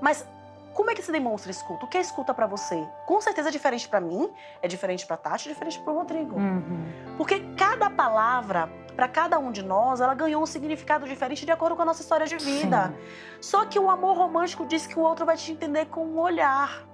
[0.00, 0.26] Mas
[0.74, 1.84] como é que se demonstra escuta?
[1.84, 2.86] O que é escuta para você?
[3.06, 4.30] Com certeza é diferente para mim,
[4.62, 6.36] é diferente para Tati, é diferente para o Rodrigo.
[6.36, 7.14] Uhum.
[7.16, 11.76] Porque cada palavra, para cada um de nós, ela ganhou um significado diferente de acordo
[11.76, 12.88] com a nossa história de vida.
[12.88, 13.38] Sim.
[13.40, 16.86] Só que o amor romântico diz que o outro vai te entender com um olhar.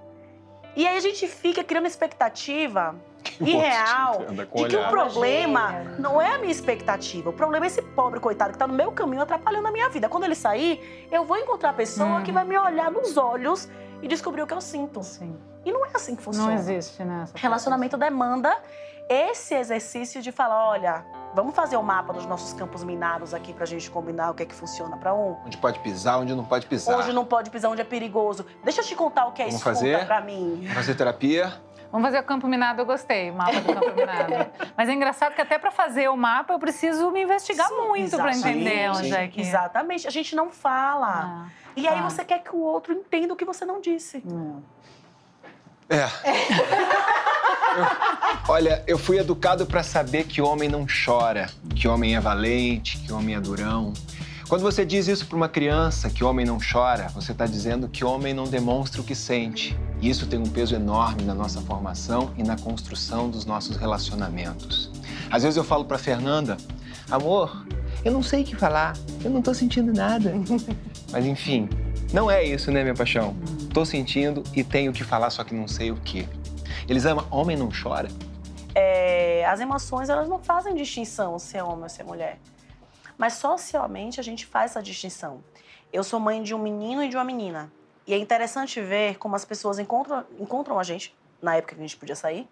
[0.75, 2.95] E aí a gente fica criando expectativa
[3.39, 7.29] irreal de que o problema não é a minha expectativa.
[7.29, 10.09] O problema é esse pobre coitado que está no meu caminho atrapalhando a minha vida.
[10.09, 13.69] Quando ele sair, eu vou encontrar a pessoa que vai me olhar nos olhos
[14.01, 15.03] e descobrir o que eu sinto.
[15.03, 15.37] Sim.
[15.65, 16.49] E não é assim que funciona.
[16.49, 17.25] Não existe, né?
[17.35, 18.55] Relacionamento demanda
[19.09, 23.65] esse exercício de falar, olha, vamos fazer o mapa dos nossos campos minados aqui pra
[23.65, 25.37] gente combinar o que é que funciona para um.
[25.45, 26.97] Onde pode pisar, onde não pode pisar.
[26.97, 28.45] Onde não pode pisar, onde é perigoso.
[28.63, 30.05] Deixa eu te contar o que é vamos escuta fazer?
[30.05, 30.67] pra mim.
[30.73, 31.53] Fazer terapia.
[31.91, 34.51] Vamos fazer o campo minado, eu gostei, o mapa do campo minado.
[34.75, 38.17] Mas é engraçado que até para fazer o mapa eu preciso me investigar sim, muito
[38.17, 39.41] para entender onde é que.
[39.41, 41.07] Exatamente, a gente não fala.
[41.07, 41.45] Ah,
[41.75, 42.09] e aí ah.
[42.09, 44.21] você quer que o outro entenda o que você não disse.
[44.25, 44.61] Hum.
[45.89, 46.03] É.
[47.77, 47.85] eu,
[48.49, 53.13] olha, eu fui educado para saber que homem não chora, que homem é valente, que
[53.13, 53.93] homem é durão.
[54.49, 58.05] Quando você diz isso para uma criança, que homem não chora, você está dizendo que
[58.05, 59.77] homem não demonstra o que sente.
[60.01, 64.91] E isso tem um peso enorme na nossa formação e na construção dos nossos relacionamentos.
[65.31, 66.57] Às vezes eu falo para Fernanda,
[67.09, 67.65] amor,
[68.05, 70.33] eu não sei o que falar, eu não estou sentindo nada.
[71.11, 71.67] Mas enfim,
[72.13, 73.35] não é isso, né, minha paixão?
[73.73, 76.27] Tô sentindo e tenho que falar, só que não sei o que.
[76.87, 78.07] Eles amam, homem não chora?
[78.73, 82.39] É, as emoções, elas não fazem distinção se é homem ou se é mulher.
[83.17, 85.43] Mas socialmente a gente faz essa distinção.
[85.91, 87.71] Eu sou mãe de um menino e de uma menina.
[88.07, 91.83] E é interessante ver como as pessoas encontram, encontram a gente, na época que a
[91.83, 92.47] gente podia sair,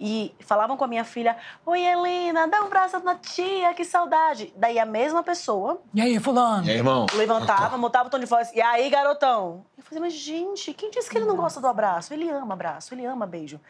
[0.00, 4.52] e falavam com a minha filha: Oi, Helena, dá um braço na tia, que saudade.
[4.56, 5.82] Daí a mesma pessoa.
[5.92, 6.64] E aí, Fulano?
[6.66, 7.06] E aí, irmão?
[7.14, 8.50] Levantava, mutava o tom de voz.
[8.54, 9.66] E aí, garotão?
[9.76, 12.14] Eu falei: Mas, gente, quem disse que ele não gosta do abraço?
[12.14, 13.60] Ele ama abraço, ele ama beijo.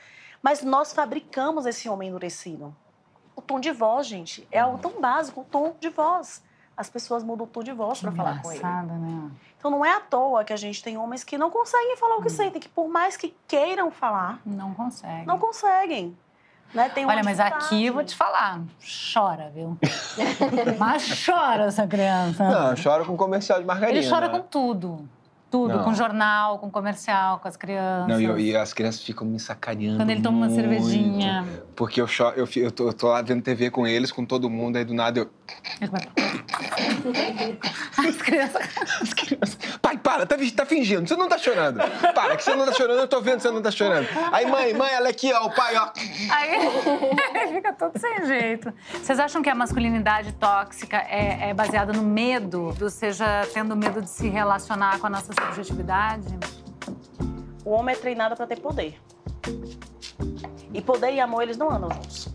[0.40, 2.76] Mas nós fabricamos esse homem endurecido.
[3.34, 6.42] O tom de voz, gente, é algo tão básico, o tom de voz.
[6.78, 8.62] As pessoas mudam o tom de voz para falar com ele.
[8.62, 9.30] Né?
[9.58, 12.22] Então não é à toa que a gente tem homens que não conseguem falar o
[12.22, 12.36] que hum.
[12.36, 15.26] sentem, que por mais que queiram falar, não conseguem.
[15.26, 16.16] Não conseguem.
[16.72, 16.88] Né?
[16.90, 18.60] Tem Olha, mas aqui eu vou te falar,
[19.12, 19.76] chora, viu?
[20.78, 22.48] mas chora essa criança.
[22.48, 23.98] Não, chora com comercial de margarina.
[23.98, 25.08] Ele chora com tudo.
[25.50, 25.84] Tudo, não.
[25.84, 28.08] com jornal, com comercial, com as crianças.
[28.08, 29.96] Não, e, e as crianças ficam me sacaneando.
[29.98, 31.48] Quando ele toma muito, uma cervejinha.
[31.74, 34.76] Porque eu, eu, eu, tô, eu tô lá vendo TV com eles, com todo mundo,
[34.76, 35.30] aí do nada eu.
[37.96, 38.62] As crianças.
[39.00, 39.58] As crianças.
[39.80, 41.08] Pai, para, tá, tá fingindo.
[41.08, 41.80] Você não tá chorando.
[42.14, 44.06] Para, que você não tá chorando, eu tô vendo que você não tá chorando.
[44.32, 45.90] Aí, mãe, mãe, ela aqui, ó, o pai, ó.
[46.30, 48.72] Aí fica todo sem jeito.
[48.92, 54.02] Vocês acham que a masculinidade tóxica é, é baseada no medo, ou seja, tendo medo
[54.02, 56.38] de se relacionar com a nossa subjetividade?
[57.64, 59.00] O homem é treinado para ter poder.
[60.72, 62.28] E poder e amor, eles não andam juntos.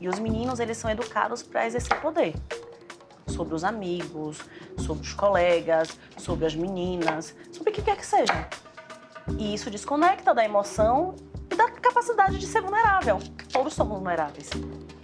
[0.00, 2.34] E os meninos, eles são educados para exercer poder.
[3.26, 4.38] Sobre os amigos,
[4.78, 8.48] sobre os colegas, sobre as meninas, sobre o que quer que seja.
[9.38, 11.16] E isso desconecta da emoção
[11.50, 13.18] e da capacidade de ser vulnerável.
[13.52, 14.50] Todos somos vulneráveis.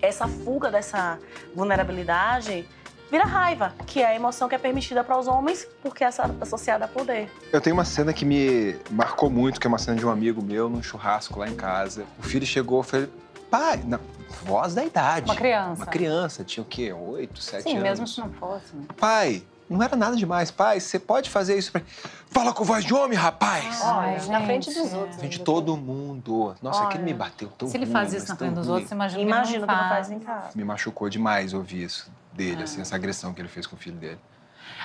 [0.01, 1.19] Essa fuga dessa
[1.55, 2.69] vulnerabilidade
[3.13, 6.09] vira raiva, que é a emoção que é permitida para os homens porque é
[6.41, 7.31] associada a poder.
[7.53, 10.43] Eu tenho uma cena que me marcou muito, que é uma cena de um amigo
[10.43, 12.07] meu num churrasco lá em casa.
[12.19, 13.09] O filho chegou e falou:
[13.51, 14.01] pai, não,
[14.45, 15.27] voz da idade.
[15.27, 15.83] Uma criança.
[15.83, 16.91] Uma criança, tinha o quê?
[16.91, 17.73] Oito, sete anos.
[17.73, 18.75] Sim, mesmo se não fosse.
[18.75, 18.85] Né?
[18.97, 20.51] Pai, não era nada demais.
[20.51, 21.83] Pai, você pode fazer isso pra...
[22.31, 23.83] Fala com voz de homem, rapaz!
[23.83, 25.17] Ai, na frente dos outros.
[25.17, 26.55] Na frente de todo mundo.
[26.63, 28.89] Nossa, Olha, aquele me bateu tão Se ele ruim, faz isso na frente dos outros,
[28.89, 30.51] você imagina Imagino que não faz em casa.
[30.55, 33.97] Me machucou demais ouvir isso dele, assim, essa agressão que ele fez com o filho
[33.97, 34.19] dele.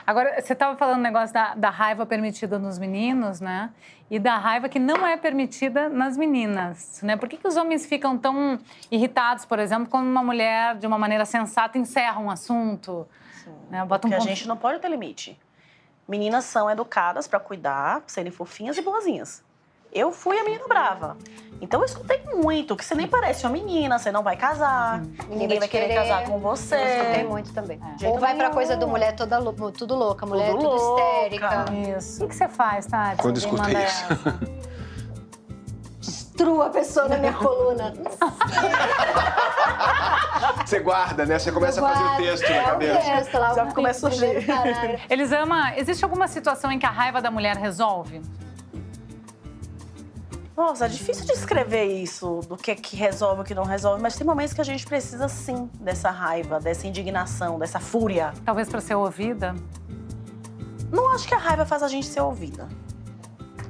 [0.06, 3.72] Agora, você estava falando o negócio da, da, raiva permitida nos meninos, né?
[4.10, 7.18] E da raiva que não é permitida nas meninas, né?
[7.18, 8.60] Por que, que os homens ficam tão
[8.92, 13.08] irritados, por exemplo, quando uma mulher, de uma maneira sensata, encerra um assunto?
[13.70, 13.86] Né?
[13.86, 14.26] Bota um porque ponto...
[14.26, 15.40] a gente não pode ter limite.
[16.08, 19.44] Meninas são educadas para cuidar, serem fofinhas e boazinhas.
[19.92, 21.18] Eu fui a menina brava.
[21.60, 25.12] Então eu escutei muito, que você nem parece uma menina, você não vai casar, hum.
[25.30, 26.76] ninguém vai querer, querer, casar com você.
[26.76, 27.80] Eu escutei muito também.
[28.02, 28.08] É.
[28.08, 28.46] Ou vai nenhum.
[28.46, 29.40] pra coisa do mulher toda
[29.72, 31.02] tudo louca, mulher tudo, tudo louca.
[31.02, 31.66] histérica.
[31.98, 32.24] Isso.
[32.24, 33.22] O que, você faz, Tati?
[33.22, 34.06] Quando escutei isso.
[36.38, 37.92] Destrua a pessoa na minha coluna.
[40.64, 41.40] Você guarda, né?
[41.40, 43.00] Você começa a fazer o texto na cabeça.
[43.00, 44.48] É o texto lá, Já começa a surgir.
[45.10, 48.22] Elisama, existe alguma situação em que a raiva da mulher resolve?
[50.56, 54.26] Nossa, é difícil descrever isso, do que, que resolve, o que não resolve, mas tem
[54.26, 58.32] momentos que a gente precisa sim dessa raiva, dessa indignação, dessa fúria.
[58.46, 59.56] Talvez para ser ouvida?
[60.92, 62.68] Não acho que a raiva faz a gente ser ouvida.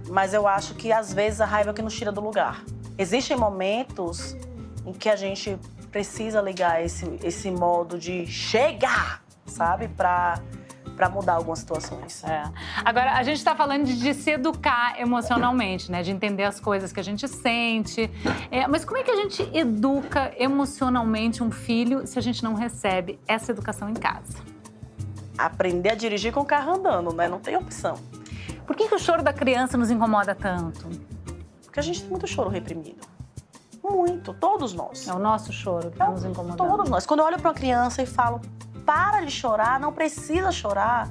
[0.10, 2.63] Mas eu acho que às vezes a raiva é que nos tira do lugar.
[2.98, 4.36] Existem momentos
[4.86, 5.58] em que a gente
[5.91, 9.88] precisa ligar esse, esse modo de chegar, sabe?
[9.88, 10.41] Pra
[10.98, 12.24] para mudar algumas situações.
[12.24, 12.43] É.
[12.84, 16.02] Agora, a gente está falando de, de, se educar emocionalmente, né?
[16.02, 18.10] De entender as coisas que a gente sente.
[18.50, 22.56] É, mas como é que a gente educa emocionalmente um filho se a gente não
[22.56, 24.39] recebe essa educação em casa?
[25.38, 27.28] Aprender a dirigir com o carro andando, né?
[27.28, 27.96] Não tem opção.
[28.67, 30.88] Por que, que o choro da criança nos incomoda tanto?
[31.63, 33.08] Porque a gente tem muito choro reprimido.
[33.82, 35.08] Muito, todos nós.
[35.08, 36.58] É o nosso choro que é, nos incomodando.
[36.58, 37.06] Todos nós.
[37.06, 38.41] Quando eu olho para uma criança e falo,
[38.86, 41.10] para de chorar, não precisa chorar.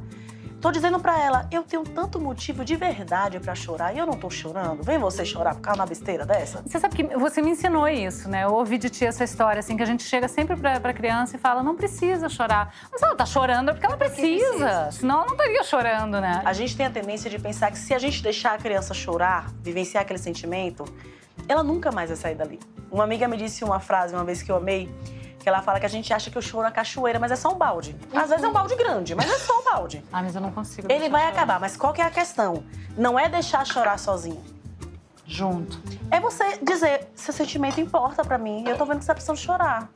[0.67, 4.15] Tô dizendo para ela, eu tenho tanto motivo de verdade para chorar e eu não
[4.15, 4.83] tô chorando.
[4.83, 6.61] Vem você chorar por causa de uma besteira dessa?
[6.67, 8.43] Você sabe que você me ensinou isso, né?
[8.43, 11.37] Eu ouvi de ti essa história, assim, que a gente chega sempre pra, pra criança
[11.37, 12.75] e fala, não precisa chorar.
[12.91, 14.91] Mas ela tá chorando é porque ela precisa, precisa.
[14.91, 16.43] senão ela não estaria chorando, né?
[16.45, 19.53] A gente tem a tendência de pensar que se a gente deixar a criança chorar,
[19.63, 20.85] vivenciar aquele sentimento,
[21.49, 22.59] ela nunca mais vai sair dali.
[22.91, 24.93] Uma amiga me disse uma frase uma vez que eu amei,
[25.47, 27.55] que ela fala que a gente acha que o choro é cachoeira, mas é só
[27.55, 27.95] um balde.
[28.13, 30.05] Às vezes é um balde grande, mas é só um balde.
[30.13, 30.91] Ah, mas eu não consigo.
[30.91, 31.33] Ele vai chorar.
[31.33, 32.65] acabar, mas qual que é a questão?
[32.99, 34.43] Não é deixar chorar sozinho.
[35.25, 35.81] Junto.
[36.11, 39.39] É você dizer, seu sentimento importa para mim eu tô vendo que você tá precisando
[39.39, 39.89] chorar.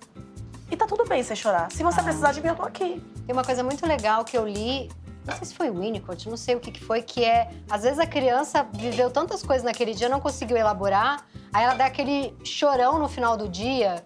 [0.70, 1.68] E tá tudo bem você chorar.
[1.72, 2.04] Se você ah.
[2.04, 3.02] precisar de mim, eu tô aqui.
[3.26, 4.88] Tem uma coisa muito legal que eu li
[5.26, 7.82] não sei se foi o Winnicott, não sei o que, que foi, que é, às
[7.82, 12.34] vezes a criança viveu tantas coisas naquele dia, não conseguiu elaborar, aí ela dá aquele
[12.42, 14.02] chorão no final do dia,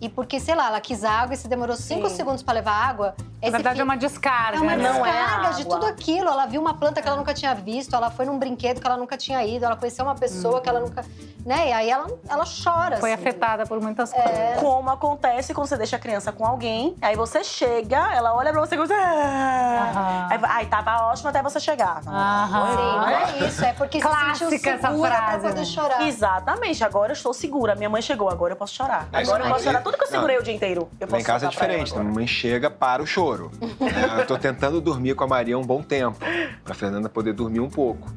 [0.00, 3.16] e porque, sei lá, ela quis água e se demorou cinco segundos para levar água.
[3.40, 4.58] Na verdade, é uma descarga.
[4.58, 4.88] É uma né?
[4.88, 6.28] descarga é de tudo aquilo.
[6.28, 8.96] Ela viu uma planta que ela nunca tinha visto, ela foi num brinquedo que ela
[8.96, 11.04] nunca tinha ido, ela conheceu uma pessoa que ela nunca.
[11.46, 11.68] Né?
[11.68, 12.96] E aí ela, ela chora.
[12.98, 13.22] Foi assim.
[13.22, 14.30] afetada por muitas coisas.
[14.30, 14.56] É...
[14.56, 18.60] Como acontece quando você deixa a criança com alguém, aí você chega, ela olha pra
[18.60, 18.90] você e diz.
[18.90, 20.28] Ah.
[20.30, 22.02] Aí, aí tava ótimo até você chegar.
[22.06, 22.70] Aham.
[22.70, 23.64] Sim, não é isso.
[23.64, 25.64] É porque Clássica se essa frase, pra poder né?
[25.64, 26.02] chorar.
[26.02, 26.84] Exatamente.
[26.84, 27.74] Agora eu estou segura.
[27.76, 29.08] Minha mãe chegou, agora eu posso chorar.
[29.12, 30.42] É agora eu posso chorar tudo que eu segurei não.
[30.42, 30.88] o dia inteiro.
[30.98, 31.96] Eu posso em casa é diferente.
[31.96, 33.27] A mãe chega para o choro.
[33.36, 36.18] É, eu tô tentando dormir com a Maria um bom tempo,
[36.64, 38.08] pra Fernanda poder dormir um pouco.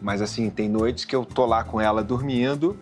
[0.00, 2.78] Mas assim, tem noites que eu tô lá com ela dormindo,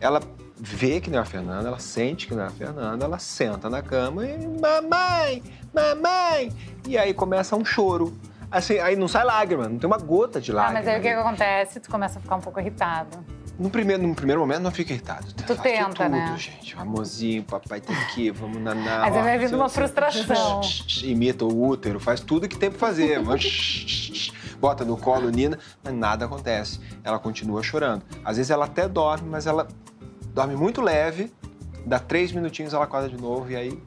[0.00, 0.20] ela
[0.56, 3.68] vê que não é a Fernanda, ela sente que não é a Fernanda, ela senta
[3.68, 5.42] na cama e mamãe,
[5.74, 6.52] mamãe,
[6.86, 8.16] e aí começa um choro.
[8.50, 10.78] Assim, aí não sai lágrima, não tem uma gota de lágrima.
[10.78, 11.80] Ah, mas aí o que, que acontece?
[11.80, 13.18] Tu começa a ficar um pouco irritado.
[13.58, 15.32] No primeiro, no primeiro momento não fica irritado.
[15.32, 16.34] Tu tenta, tudo, né?
[16.36, 16.76] gente.
[16.76, 19.00] Amorzinho, papai tá aqui, vamos naná.
[19.00, 20.60] Mas vai vindo uma frustração.
[21.02, 23.20] Imita o útero, faz tudo que tem pra fazer.
[24.58, 26.80] Bota no colo Nina, mas nada acontece.
[27.04, 28.02] Ela continua chorando.
[28.24, 29.68] Às vezes ela até dorme, mas ela
[30.32, 31.32] dorme muito leve,
[31.86, 33.82] dá três minutinhos, ela acorda de novo e aí.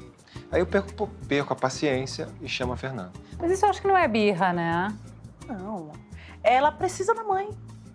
[0.49, 3.11] Aí eu perco, perco a paciência e chamo a Fernanda.
[3.37, 4.95] Mas isso eu acho que não é birra, né?
[5.45, 5.91] Não.
[6.41, 7.49] Ela precisa da mãe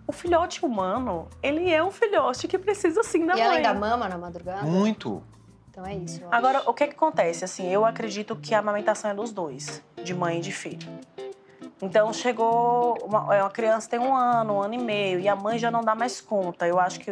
[0.07, 3.39] o filhote humano, ele é um filhote que precisa sim da e mãe.
[3.39, 4.63] E ela ainda mama na madrugada?
[4.63, 5.23] Muito.
[5.69, 6.21] Então é isso.
[6.29, 7.43] Agora, o que, que acontece?
[7.43, 10.87] Assim, eu acredito que a amamentação é dos dois, de mãe e de filho.
[11.81, 15.35] Então chegou uma, é, uma criança tem um ano, um ano e meio e a
[15.35, 16.67] mãe já não dá mais conta.
[16.67, 17.11] Eu acho que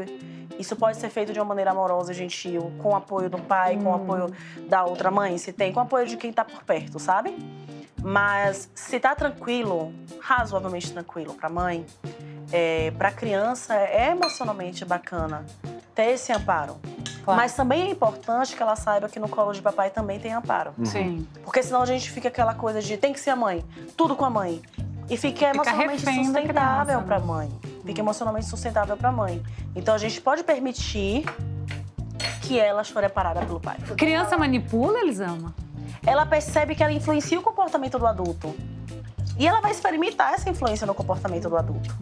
[0.59, 3.75] isso pode ser feito de uma maneira amorosa e gentil, com o apoio do pai,
[3.75, 3.83] hum.
[3.83, 4.35] com o apoio
[4.67, 7.35] da outra mãe, se tem, com o apoio de quem tá por perto, sabe?
[8.01, 11.85] Mas se tá tranquilo, razoavelmente tranquilo para a mãe,
[12.51, 15.45] é, para a criança é emocionalmente bacana
[15.93, 16.77] ter esse amparo.
[17.23, 17.39] Claro.
[17.39, 20.73] Mas também é importante que ela saiba que no colo de papai também tem amparo.
[20.77, 20.85] Uhum.
[20.85, 21.27] Sim.
[21.43, 23.63] Porque senão a gente fica aquela coisa de tem que ser a mãe,
[23.95, 24.61] tudo com a mãe.
[25.09, 27.49] E fica emocionalmente sustentável para a mãe.
[27.85, 29.43] Fica emocionalmente sustentável para a mãe.
[29.75, 31.25] Então a gente pode permitir
[32.41, 33.77] que ela chore parada pelo pai.
[33.97, 35.53] Criança manipula, Elisama?
[36.05, 38.55] Ela percebe que ela influencia o comportamento do adulto.
[39.37, 41.95] E ela vai experimentar essa influência no comportamento do adulto.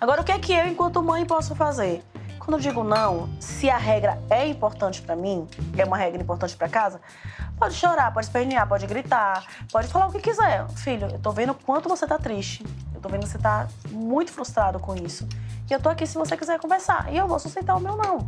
[0.00, 2.02] Agora, o que é que eu, enquanto mãe, posso fazer?
[2.38, 5.46] Quando eu digo não, se a regra é importante para mim,
[5.78, 7.00] é uma regra importante para casa,
[7.56, 10.68] pode chorar, pode espernear, pode gritar, pode falar o que quiser.
[10.70, 12.64] Filho, eu tô vendo quanto você tá triste.
[12.92, 15.28] Eu tô vendo que você tá muito frustrado com isso.
[15.70, 17.12] E eu tô aqui se você quiser conversar.
[17.12, 18.26] E eu vou sustentar o meu não.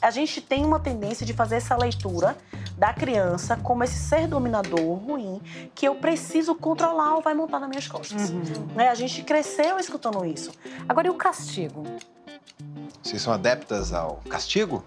[0.00, 2.36] A gente tem uma tendência de fazer essa leitura
[2.78, 5.40] da criança como esse ser dominador ruim
[5.74, 8.30] que eu preciso controlar ou vai montar nas minhas costas.
[8.30, 8.42] Uhum.
[8.74, 8.88] Né?
[8.88, 10.50] A gente cresceu escutando isso.
[10.88, 11.84] Agora, e o castigo?
[13.02, 14.82] Vocês são adeptas ao castigo?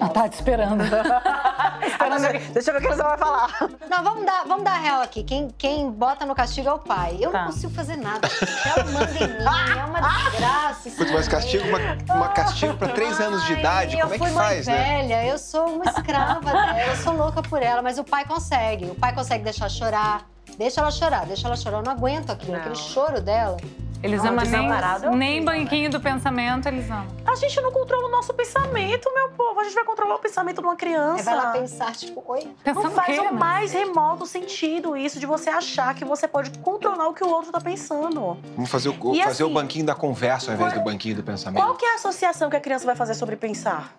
[0.00, 0.82] Ela tá te esperando.
[1.84, 2.52] esperando.
[2.52, 3.70] Deixa eu ver o que você vai falar.
[3.88, 5.22] Não, vamos dar, vamos dar real aqui.
[5.22, 7.18] Quem, quem bota no castigo é o pai.
[7.20, 7.40] Eu tá.
[7.40, 8.26] não consigo fazer nada.
[8.64, 10.90] Ela manda em mim, é uma desgraça.
[10.96, 14.34] Muito mais castigo, uma, uma castigo pra três anos de idade, Ai, como é que
[14.34, 14.72] faz, né?
[14.72, 18.04] Eu fui velha, eu sou uma escrava dela, eu sou louca por ela, mas o
[18.04, 18.86] pai consegue.
[18.86, 20.26] O pai consegue deixar chorar.
[20.60, 21.78] Deixa ela chorar, deixa ela chorar.
[21.78, 22.60] Eu não aguento aquilo, não.
[22.60, 23.56] aquele choro dela.
[24.02, 27.06] Eles amam nem, nem banquinho do pensamento, eles amam.
[27.24, 29.58] A gente não controla o nosso pensamento, meu povo.
[29.58, 31.22] A gente vai controlar o pensamento de uma criança.
[31.22, 32.46] É, vai lá pensar, tipo, oi.
[32.62, 37.08] Pensando não faz o mais remoto sentido isso de você achar que você pode controlar
[37.08, 38.36] o que o outro tá pensando.
[38.54, 41.62] Vamos fazer o, fazer assim, o banquinho da conversa ao invés do banquinho do pensamento.
[41.62, 43.96] Qual que é a associação que a criança vai fazer sobre pensar?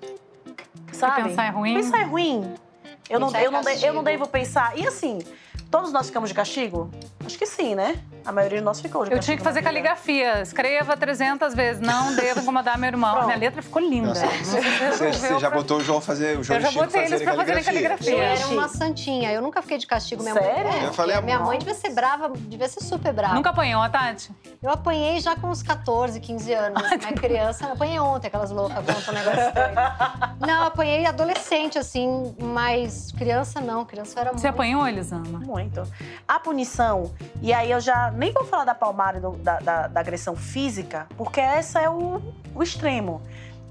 [0.93, 1.23] Sabe?
[1.23, 1.73] pensar é ruim?
[1.73, 2.53] Pensar é ruim.
[3.09, 4.77] Eu não, eu, não, eu não devo pensar.
[4.77, 5.19] E assim,
[5.71, 6.91] todos nós ficamos de castigo?
[7.31, 7.97] Acho que sim, né?
[8.25, 10.41] A maioria de nós ficou de Eu tinha que fazer caligrafia.
[10.41, 11.81] Escreva 300 vezes.
[11.81, 13.11] Não devo incomodar meu irmão.
[13.11, 13.25] Pronto.
[13.27, 14.09] Minha letra ficou linda.
[14.09, 17.35] Nossa, você, você já botou o João fazer o João Eu já botei eles pra
[17.35, 18.13] fazerem caligrafia.
[18.13, 19.31] Eu era uma santinha.
[19.31, 20.21] Eu nunca fiquei de castigo.
[20.23, 20.71] Minha Sério?
[20.71, 23.33] Mãe, é, eu falei, minha mãe devia ser brava, devia ser super brava.
[23.33, 24.29] Nunca apanhou, Tati?
[24.61, 26.83] Eu apanhei já com uns 14, 15 anos.
[26.91, 29.53] Minha criança, eu apanhei ontem, aquelas loucas contam um negócio
[30.39, 33.85] Não, apanhei adolescente, assim, mas criança não.
[33.85, 34.41] Criança era muito.
[34.41, 35.39] Você apanhou, Elisama?
[35.39, 35.81] Muito.
[36.27, 37.11] A punição,
[37.41, 41.39] e aí eu já nem vou falar da palmada da, da, da, agressão física, porque
[41.39, 42.21] essa é o,
[42.53, 43.21] o extremo.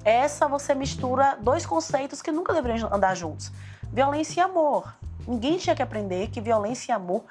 [0.05, 3.53] Essa você mistura dois conceitos que nunca deveriam andar juntos:
[3.93, 4.95] violência e amor.
[5.27, 7.25] Ninguém tinha que aprender que violência e amor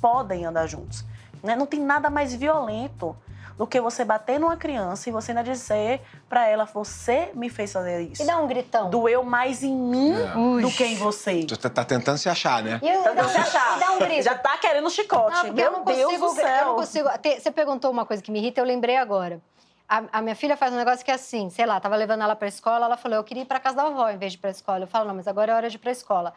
[0.00, 1.04] podem andar juntos.
[1.42, 1.54] Né?
[1.54, 3.14] Não tem nada mais violento
[3.56, 7.72] do que você bater numa criança e você ainda dizer para ela, você me fez
[7.72, 8.22] fazer isso.
[8.22, 8.90] E dá um gritão.
[8.90, 10.60] Doeu mais em mim é.
[10.60, 11.44] do que em você.
[11.44, 12.80] Tu tá, tá tentando se achar, né?
[12.82, 13.76] E eu, tentando se achar.
[13.76, 14.22] E dá um grito.
[14.22, 15.46] Já tá querendo chicote.
[15.46, 16.46] Não, Meu não Deus consigo, do céu.
[16.46, 17.08] Eu não consigo...
[17.40, 19.40] Você perguntou uma coisa que me irrita, eu lembrei agora.
[19.88, 22.34] A, a, minha filha faz um negócio que é assim, sei lá, tava levando ela
[22.34, 24.40] pra escola, ela falou, eu queria ir pra casa da avó em vez de ir
[24.40, 24.84] pra escola.
[24.84, 26.32] Eu falo, não, mas agora é hora de ir pra escola.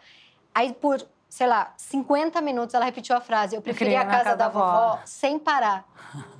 [0.53, 3.55] Aí, por sei lá, 50 minutos ela repetiu a frase.
[3.55, 5.85] Eu preferia a casa, casa da vovó sem parar.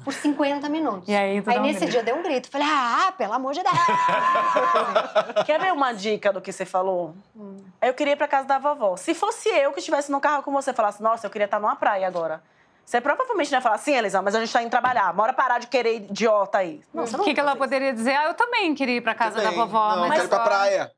[0.04, 1.08] Por 50 minutos.
[1.10, 2.50] E aí, aí nesse um dia eu dei um grito.
[2.50, 3.76] Falei, ah, pelo amor de Deus!
[5.46, 7.14] Quer ver uma dica do que você falou?
[7.36, 7.58] Hum.
[7.82, 8.96] Eu queria ir pra casa da vovó.
[8.96, 11.60] Se fosse eu que estivesse no carro com você e falasse, nossa, eu queria estar
[11.60, 12.42] numa praia agora.
[12.86, 15.12] Você provavelmente ia falar, sim, Elisa, mas a gente tá indo trabalhar.
[15.12, 16.82] Bora parar de querer idiota aí.
[16.94, 18.16] O que, que ela poderia dizer?
[18.16, 19.52] Ah, eu também queria ir pra casa também.
[19.52, 19.96] da vovó.
[19.98, 20.92] Não, mas quero ir pra praia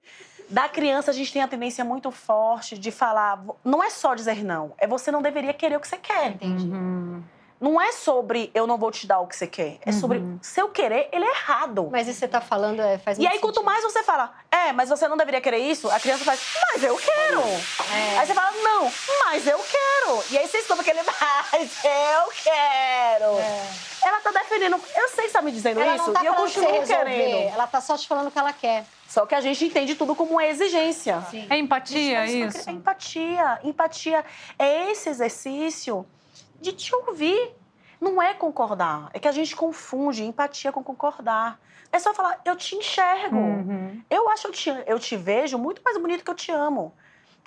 [0.50, 4.44] da criança a gente tem a tendência muito forte de falar, não é só dizer
[4.44, 6.32] não, é você não deveria querer o que você quer.
[6.32, 6.66] Entendi.
[6.68, 7.22] Uhum.
[7.60, 9.80] Não é sobre eu não vou te dar o que você quer.
[9.86, 10.40] É sobre uhum.
[10.42, 11.90] se eu querer, ele é errado.
[11.92, 13.42] Mas isso você tá falando é, faz E aí, sentido.
[13.42, 14.34] quanto mais você fala,
[14.68, 16.40] é, mas você não deveria querer isso, a criança faz,
[16.74, 17.40] mas eu quero.
[17.42, 18.20] É.
[18.20, 18.92] Aí você fala, não,
[19.26, 20.24] mas eu quero.
[20.32, 23.40] E aí você escuta aquele, mas eu quero.
[23.40, 23.90] É.
[24.02, 24.80] Ela tá defendendo.
[24.96, 26.12] Eu sei que você tá me dizendo ela isso.
[26.12, 27.54] Tá e eu continuo querendo.
[27.54, 28.86] Ela tá só te falando o que ela quer.
[29.08, 31.22] Só que a gente entende tudo como uma exigência.
[31.30, 31.48] Sim.
[31.50, 32.70] É empatia, isso?
[32.70, 33.60] É empatia.
[33.64, 34.26] Empatia
[34.58, 36.06] é esse exercício
[36.62, 37.56] de te ouvir.
[38.00, 39.10] Não é concordar.
[39.14, 41.60] É que a gente confunde empatia com concordar.
[41.92, 43.36] É só falar, eu te enxergo.
[43.36, 44.02] Uhum.
[44.10, 46.94] Eu acho que eu te, eu te vejo muito mais bonito que eu te amo.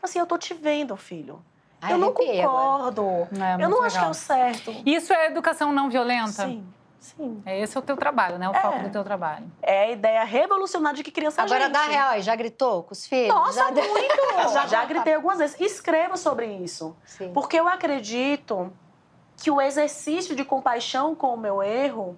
[0.03, 1.45] Assim, eu tô te vendo, filho.
[1.81, 3.03] Ai, eu não concordo.
[3.33, 3.85] É, eu não legal.
[3.85, 4.75] acho que é o certo.
[4.85, 6.45] Isso é educação não violenta?
[6.45, 6.67] Sim.
[7.03, 7.43] Sim.
[7.45, 8.49] É esse é o teu trabalho, né?
[8.49, 8.61] O é.
[8.61, 9.51] foco do teu trabalho.
[9.61, 11.73] É a ideia revolucionária de que criança Agora, gente.
[11.73, 13.35] dá real, já gritou com os filhos?
[13.35, 13.71] Nossa, já...
[13.73, 14.23] muito!
[14.55, 15.61] já, já gritei algumas vezes.
[15.61, 16.97] Escreva sobre isso.
[17.05, 17.33] Sim.
[17.33, 18.73] Porque eu acredito
[19.37, 22.17] que o exercício de compaixão com o meu erro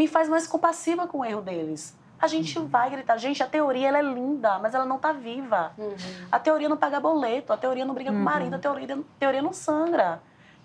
[0.00, 1.94] me faz mais compassiva com o erro deles.
[2.18, 2.66] A gente uhum.
[2.66, 3.18] vai gritar.
[3.18, 5.72] Gente, a teoria ela é linda, mas ela não está viva.
[5.76, 5.94] Uhum.
[6.32, 8.16] A teoria não paga boleto, a teoria não briga uhum.
[8.16, 10.22] com o marido, a teoria, a teoria não sangra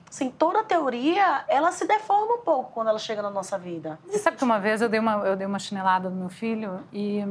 [0.10, 4.00] assim, toda a teoria, ela se deforma um pouco quando ela chega na nossa vida.
[4.08, 6.80] Você sabe que uma vez eu dei uma, eu dei uma chinelada no meu filho
[6.94, 7.26] e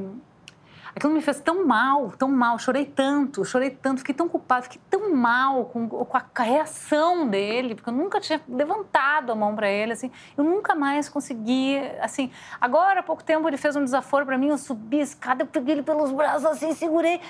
[0.94, 4.80] aquilo me fez tão mal, tão mal, chorei tanto, chorei tanto, fiquei tão culpada, fiquei
[4.88, 9.68] tão mal com, com a reação dele, porque eu nunca tinha levantado a mão para
[9.68, 12.30] ele, assim, eu nunca mais consegui, assim,
[12.60, 15.46] agora há pouco tempo ele fez um desaforo para mim, eu subi a escada, eu
[15.46, 17.20] peguei ele pelos braços assim, segurei,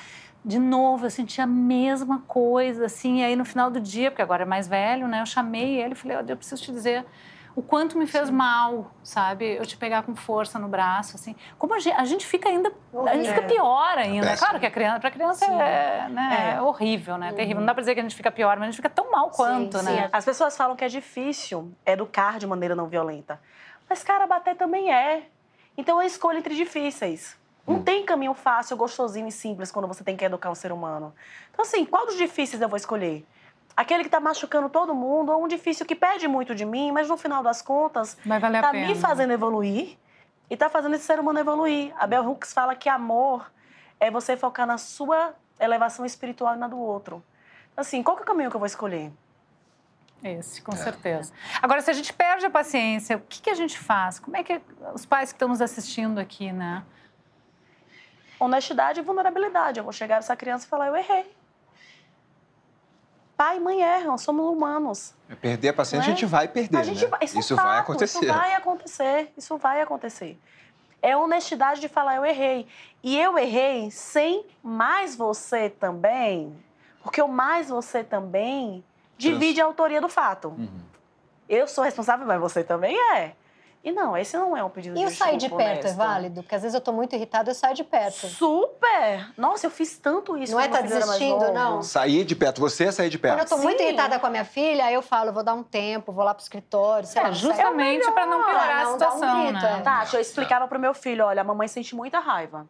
[0.44, 4.20] de novo, eu senti a mesma coisa, assim, e aí no final do dia, porque
[4.20, 7.06] agora é mais velho, né, eu chamei ele e falei, oh, eu preciso te dizer
[7.56, 8.34] o quanto me fez Sim.
[8.34, 9.54] mal, sabe?
[9.54, 11.36] Eu te pegar com força no braço, assim.
[11.56, 12.72] Como a gente, a gente fica ainda,
[13.06, 14.26] a gente fica pior ainda.
[14.26, 14.46] Péssimo.
[14.46, 16.56] Claro que a criança, para criança é, né, é.
[16.56, 17.30] é, horrível, né?
[17.30, 17.36] Uhum.
[17.36, 17.60] Terrível.
[17.60, 19.30] Não dá para dizer que a gente fica pior, mas a gente fica tão mal
[19.30, 20.02] quanto, sim, né?
[20.02, 20.08] Sim.
[20.12, 23.40] As pessoas falam que é difícil educar de maneira não violenta.
[23.88, 25.22] Mas, cara, bater também é.
[25.76, 27.36] Então, é escolha entre difíceis.
[27.66, 27.82] Não hum.
[27.82, 31.14] tem caminho fácil, gostosinho e simples quando você tem que educar um ser humano.
[31.52, 33.24] Então, assim, qual dos difíceis eu vou escolher?
[33.76, 37.08] Aquele que está machucando todo mundo, ou um difícil que pede muito de mim, mas
[37.08, 39.98] no final das contas, está me fazendo evoluir
[40.48, 41.92] e está fazendo esse ser humano evoluir.
[41.96, 43.50] A Bell Hooks fala que amor
[43.98, 47.24] é você focar na sua elevação espiritual e na do outro.
[47.76, 49.10] Assim, qual que é o caminho que eu vou escolher?
[50.22, 50.76] Esse, com é.
[50.76, 51.32] certeza.
[51.60, 54.18] Agora, se a gente perde a paciência, o que, que a gente faz?
[54.18, 54.60] Como é que
[54.94, 56.82] os pais que estão nos assistindo aqui, né?
[58.38, 59.78] Honestidade e vulnerabilidade.
[59.78, 61.33] Eu vou chegar essa criança e falar, eu errei.
[63.36, 65.14] Pai e mãe erram, somos humanos.
[65.28, 66.12] É perder a paciência, é?
[66.12, 67.18] a gente vai perder, a gente, né?
[67.22, 68.18] Isso, isso é fato, vai acontecer.
[68.18, 70.40] Isso vai acontecer, isso vai acontecer.
[71.02, 72.66] É honestidade de falar, eu errei.
[73.02, 76.56] E eu errei sem mais você também,
[77.02, 78.84] porque o mais você também
[79.18, 80.48] divide a autoria do fato.
[80.48, 80.80] Uhum.
[81.48, 83.34] Eu sou responsável, mas você também é.
[83.84, 85.70] E não, esse não é um pedido e de desculpa E sair de perto é
[85.72, 85.86] honesto.
[85.88, 86.42] é válido?
[86.42, 88.26] Porque às vezes eu tô muito irritada, eu saio de perto.
[88.28, 89.30] Super!
[89.36, 90.52] Nossa, eu fiz tanto isso.
[90.52, 91.82] Não é tá desistindo, não?
[91.82, 93.34] Sair de perto, você é sair de perto.
[93.34, 93.62] Quando eu tô Sim.
[93.62, 96.32] muito irritada com a minha filha, aí eu falo, vou dar um tempo, vou lá
[96.32, 97.32] pro escritório, sei é, lá.
[97.32, 99.82] Justamente para não piorar a situação, um grito, né?
[99.82, 102.66] Tá, eu explicava pro meu filho, olha, a mamãe sente muita raiva.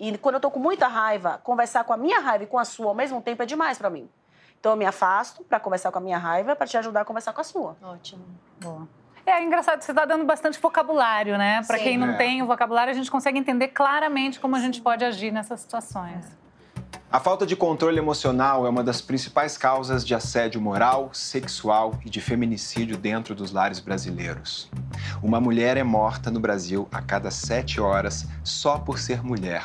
[0.00, 2.64] E quando eu tô com muita raiva, conversar com a minha raiva e com a
[2.64, 4.10] sua ao mesmo tempo é demais para mim.
[4.58, 7.32] Então eu me afasto para conversar com a minha raiva, para te ajudar a conversar
[7.32, 7.76] com a sua.
[7.80, 8.24] Ótimo.
[8.60, 8.88] Boa.
[9.26, 11.60] É engraçado, você está dando bastante vocabulário, né?
[11.66, 12.16] Para quem não é.
[12.16, 16.24] tem o vocabulário, a gente consegue entender claramente como a gente pode agir nessas situações.
[17.10, 22.10] A falta de controle emocional é uma das principais causas de assédio moral, sexual e
[22.10, 24.70] de feminicídio dentro dos lares brasileiros.
[25.22, 29.64] Uma mulher é morta no Brasil a cada sete horas só por ser mulher.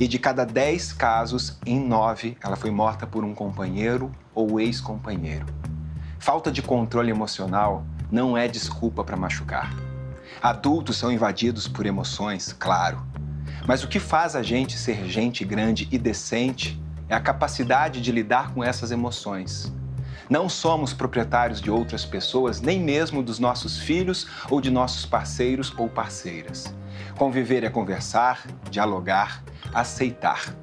[0.00, 5.46] E de cada dez casos, em nove, ela foi morta por um companheiro ou ex-companheiro.
[6.18, 9.74] Falta de controle emocional não é desculpa para machucar.
[10.42, 13.02] Adultos são invadidos por emoções, claro.
[13.66, 18.12] Mas o que faz a gente ser gente grande e decente é a capacidade de
[18.12, 19.72] lidar com essas emoções.
[20.28, 25.72] Não somos proprietários de outras pessoas, nem mesmo dos nossos filhos ou de nossos parceiros
[25.76, 26.72] ou parceiras.
[27.16, 29.42] Conviver é conversar, dialogar,
[29.72, 30.54] aceitar.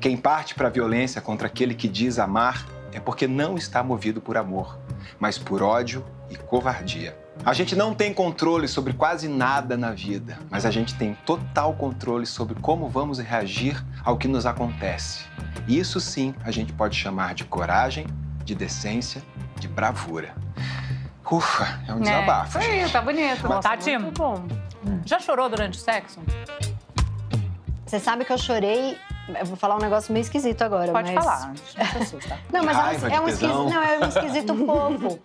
[0.00, 4.20] Quem parte para a violência contra aquele que diz amar é porque não está movido
[4.20, 4.78] por amor,
[5.18, 7.16] mas por ódio e covardia.
[7.44, 11.74] A gente não tem controle sobre quase nada na vida, mas a gente tem total
[11.74, 15.24] controle sobre como vamos reagir ao que nos acontece.
[15.66, 18.06] Isso sim a gente pode chamar de coragem,
[18.44, 19.22] de decência,
[19.58, 20.34] de bravura.
[21.30, 22.58] Ufa, é um é, desabafo.
[22.58, 23.48] Isso aí, tá bonito.
[23.48, 24.46] Nossa, Tati, muito bom.
[25.04, 26.18] Já chorou durante o sexo?
[27.86, 28.98] Você sabe que eu chorei
[29.38, 30.92] eu vou falar um negócio meio esquisito agora.
[30.92, 31.24] Pode mas...
[31.24, 32.38] falar, não se assusta.
[32.52, 35.20] não, mas Raiva, é um, esquisito, não, é um esquisito fofo.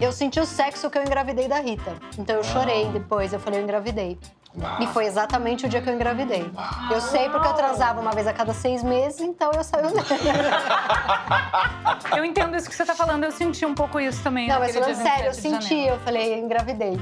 [0.00, 1.92] Eu senti o sexo que eu engravidei da Rita.
[2.18, 4.18] Então eu chorei depois, eu falei, eu engravidei.
[4.58, 4.82] Uau.
[4.82, 6.50] E foi exatamente o dia que eu engravidei.
[6.54, 6.92] Uau.
[6.92, 9.90] Eu sei porque eu transava uma vez a cada seis meses, então eu saio
[12.16, 14.48] Eu entendo isso que você tá falando, eu senti um pouco isso também.
[14.48, 16.98] Não, mas falando sério, eu senti, eu falei, eu engravidei.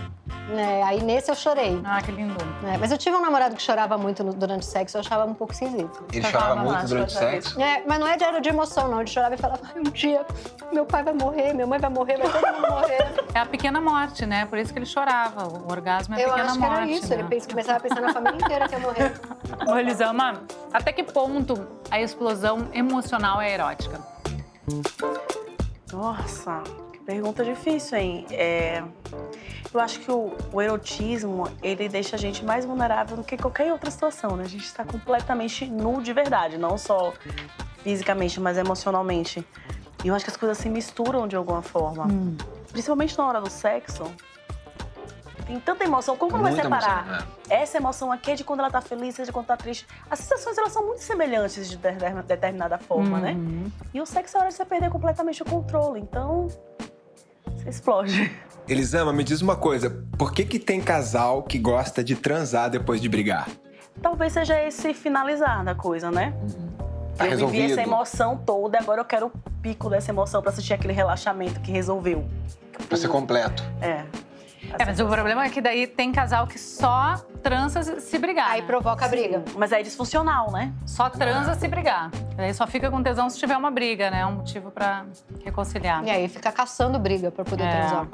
[0.57, 1.81] É, aí nesse eu chorei.
[1.85, 2.35] Ah, que lindo.
[2.67, 5.25] É, mas eu tive um namorado que chorava muito no, durante o sexo, eu achava
[5.25, 6.05] um pouco esquisito.
[6.13, 7.61] Ele chorava, chorava muito durante o sexo?
[7.61, 9.01] É, mas não é de, de emoção, não.
[9.01, 10.25] Ele chorava e falava, um dia
[10.73, 13.29] meu pai vai morrer, minha mãe vai morrer, vai todo mundo morrer.
[13.35, 14.47] É a pequena morte, né?
[14.47, 15.47] Por isso que ele chorava.
[15.47, 16.59] O orgasmo é a eu pequena morte.
[16.59, 17.09] Eu acho que era isso.
[17.15, 17.29] Né?
[17.31, 19.13] Ele começava a pensar na família inteira que ia morrer.
[19.67, 20.43] Ô, Elisama,
[20.73, 24.01] até que ponto a explosão emocional é erótica?
[25.93, 26.63] Nossa,
[27.09, 28.27] pergunta difícil, hein?
[28.31, 28.85] É...
[29.73, 33.73] Eu acho que o, o, erotismo, ele deixa a gente mais vulnerável do que qualquer
[33.73, 34.45] outra situação, né?
[34.45, 37.15] A gente está completamente nu de verdade, não só
[37.83, 39.43] fisicamente, mas emocionalmente.
[40.05, 42.07] E eu acho que as coisas se misturam de alguma forma.
[42.07, 42.37] Hum.
[42.71, 44.05] Principalmente na hora do sexo.
[45.47, 46.15] Tem tanta emoção.
[46.15, 47.07] Como que vai separar?
[47.07, 47.63] Emoção, é.
[47.63, 49.87] Essa emoção aqui é de quando ela tá feliz, seja quando tá triste.
[50.11, 51.79] As sensações, elas são muito semelhantes de
[52.27, 53.33] determinada forma, né?
[53.33, 53.65] uhum.
[53.65, 53.73] né?
[53.95, 56.01] E o sexo é hora de você perder completamente o controle.
[56.01, 56.49] Então,
[57.69, 58.31] explode.
[58.69, 59.91] Elisama, me diz uma coisa.
[60.19, 63.49] Por que que tem casal que gosta de transar depois de brigar?
[64.03, 66.35] Talvez seja esse finalizar da coisa, né?
[67.17, 67.61] Tá eu resolvido.
[67.63, 70.93] vivi essa emoção toda e agora eu quero o pico dessa emoção para assistir aquele
[70.93, 72.25] relaxamento que resolveu.
[72.89, 73.63] Pra ser completo.
[73.81, 74.05] É.
[74.79, 78.51] É, mas o problema é que daí tem casal que só transa se brigar.
[78.51, 78.67] Aí né?
[78.67, 79.43] provoca a briga.
[79.57, 80.73] Mas aí é disfuncional, né?
[80.87, 82.11] Só transa se brigar.
[82.37, 84.21] Daí só fica com tesão se tiver uma briga, né?
[84.21, 85.07] É um motivo para
[85.45, 86.05] reconciliar.
[86.05, 87.71] E aí fica caçando briga para poder é.
[87.71, 88.09] transar.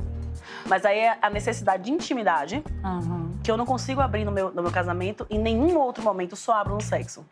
[0.67, 3.33] Mas aí é a necessidade de intimidade, uhum.
[3.43, 6.55] que eu não consigo abrir no meu, no meu casamento, em nenhum outro momento só
[6.55, 7.25] abro no sexo.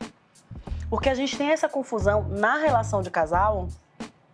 [0.91, 3.69] Porque a gente tem essa confusão na relação de casal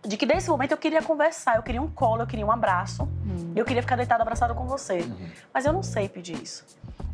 [0.08, 3.02] de que nesse momento eu queria conversar, eu queria um colo, eu queria um abraço,
[3.02, 3.52] uhum.
[3.54, 5.00] eu queria ficar deitado abraçado com você.
[5.00, 5.28] Uhum.
[5.52, 6.64] Mas eu não sei pedir isso.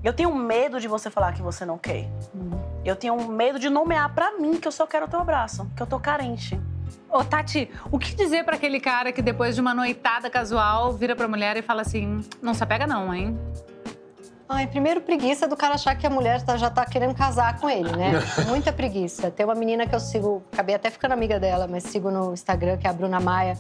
[0.03, 2.09] Eu tenho medo de você falar que você não quer.
[2.33, 2.53] Uhum.
[2.85, 5.83] Eu tenho medo de nomear para mim que eu só quero o teu abraço, que
[5.83, 6.61] eu tô carente.
[7.11, 11.17] Ô, Tati, o que dizer para aquele cara que depois de uma noitada casual vira
[11.17, 13.37] pra mulher e fala assim: não se apega, não, hein?
[14.49, 17.69] Ai, primeiro preguiça do cara achar que a mulher tá, já tá querendo casar com
[17.69, 18.13] ele, né?
[18.47, 19.31] Muita preguiça.
[19.31, 22.77] Tem uma menina que eu sigo, acabei até ficando amiga dela, mas sigo no Instagram,
[22.77, 23.57] que é a Bruna Maia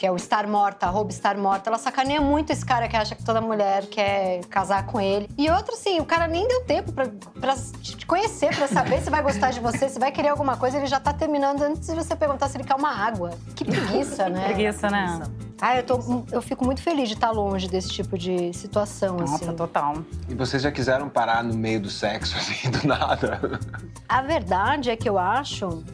[0.00, 3.14] que é o Estar Morta, arroba Estar Morta, ela sacaneia muito esse cara que acha
[3.14, 5.28] que toda mulher quer casar com ele.
[5.36, 7.06] E outro, assim, o cara nem deu tempo pra,
[7.38, 10.78] pra te conhecer, pra saber se vai gostar de você, se vai querer alguma coisa,
[10.78, 13.32] ele já tá terminando antes de você perguntar se ele quer uma água.
[13.54, 14.46] Que preguiça, né?
[14.46, 15.20] Preguiça, né?
[15.60, 19.44] Ah, eu, tô, eu fico muito feliz de estar longe desse tipo de situação, Nossa,
[19.46, 19.54] assim.
[19.56, 19.94] total.
[20.28, 23.40] E vocês já quiseram parar no meio do sexo, assim, do nada?
[24.08, 25.84] A verdade é que eu acho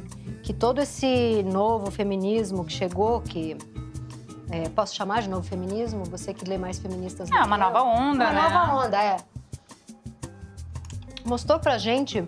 [0.43, 3.57] que todo esse novo feminismo que chegou, que
[4.51, 6.05] é, posso chamar de novo feminismo?
[6.05, 8.41] Você que lê mais feministas É, uma nova onda, uma né?
[8.47, 9.17] Uma nova onda, é.
[11.25, 12.23] Mostrou pra gente,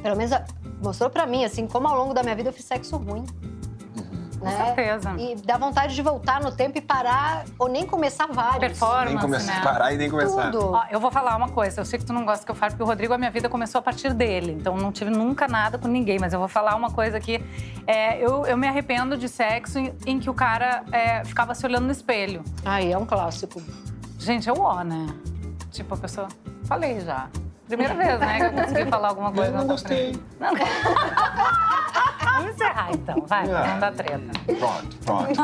[0.00, 0.32] pelo menos
[0.82, 3.26] mostrou pra mim, assim, como ao longo da minha vida eu fiz sexo ruim.
[4.38, 4.66] Com né?
[4.66, 5.14] certeza.
[5.18, 8.58] E dá vontade de voltar no tempo e parar, ou nem começar vários.
[8.58, 9.62] Performance, nem começar, né?
[9.62, 10.50] parar e nem começar.
[10.50, 10.72] Tudo.
[10.72, 12.72] Ó, eu vou falar uma coisa, eu sei que tu não gosta que eu fale,
[12.72, 14.52] porque o Rodrigo, a minha vida começou a partir dele.
[14.52, 17.42] Então não tive nunca nada com ninguém, mas eu vou falar uma coisa aqui.
[17.86, 21.66] É, eu, eu me arrependo de sexo em, em que o cara é, ficava se
[21.66, 22.44] olhando no espelho.
[22.64, 23.62] Aí, é um clássico.
[24.18, 25.06] Gente, é o ó, né?
[25.70, 26.28] Tipo, a pessoa.
[26.64, 27.28] Falei já.
[27.66, 29.52] Primeira vez, né, que eu consegui falar alguma coisa.
[29.52, 30.18] Eu não gostei.
[30.40, 30.52] Não.
[32.38, 33.66] Vamos encerrar então, vai, Ah.
[33.72, 34.20] não dá treta.
[34.46, 35.40] Pronto, pronto.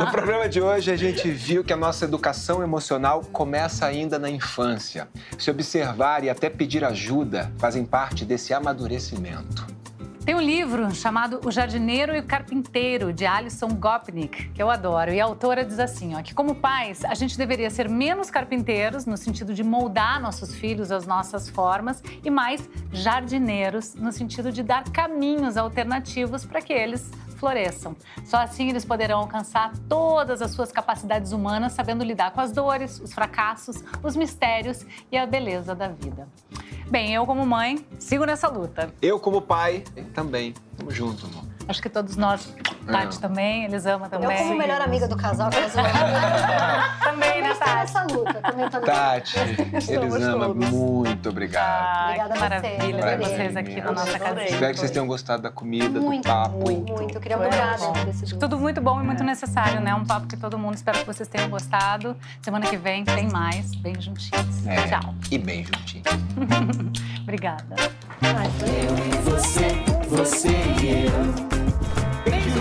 [0.00, 4.30] No programa de hoje, a gente viu que a nossa educação emocional começa ainda na
[4.30, 5.08] infância.
[5.38, 9.66] Se observar e até pedir ajuda fazem parte desse amadurecimento.
[10.24, 15.12] Tem um livro chamado O Jardineiro e o Carpinteiro, de Alison Gopnik, que eu adoro.
[15.12, 19.06] E a autora diz assim, ó, que como pais, a gente deveria ser menos carpinteiros,
[19.06, 24.62] no sentido de moldar nossos filhos às nossas formas, e mais jardineiros, no sentido de
[24.62, 27.10] dar caminhos alternativos para que eles
[27.40, 27.96] floresçam.
[28.24, 33.00] Só assim eles poderão alcançar todas as suas capacidades humanas, sabendo lidar com as dores,
[33.00, 36.28] os fracassos, os mistérios e a beleza da vida.
[36.88, 38.92] Bem, eu como mãe, sigo nessa luta.
[39.00, 39.82] Eu, como pai,
[40.12, 40.54] também.
[40.76, 41.49] Tamo junto, amor.
[41.70, 42.52] Acho que todos nós,
[42.84, 43.20] Tati É.
[43.20, 44.28] também, Elisama também.
[44.28, 47.74] Eu, como melhor amiga do casal, quero Também, né, Tati?
[47.76, 48.34] nessa luta.
[48.34, 49.38] Também Tati,
[49.88, 50.68] Elisama, todos.
[50.68, 51.86] muito obrigado.
[51.86, 54.44] Ai, Obrigada que maravilha ter vocês aqui na nossa casinha.
[54.46, 56.56] Espero que vocês tenham gostado da comida, Muito, do papo.
[56.58, 57.14] muito, muito.
[57.14, 59.94] Eu queria dentro desse Tudo muito bom e muito necessário, né?
[59.94, 62.16] Um papo que todo mundo espero que vocês tenham gostado.
[62.42, 64.66] Semana que vem tem mais, bem juntinhos.
[64.66, 65.14] É, Tchau.
[65.30, 66.02] E bem juntinho.
[67.22, 67.76] Obrigada.
[68.22, 69.68] Eu e você,
[70.08, 71.59] você e eu.
[72.24, 72.59] Thank you.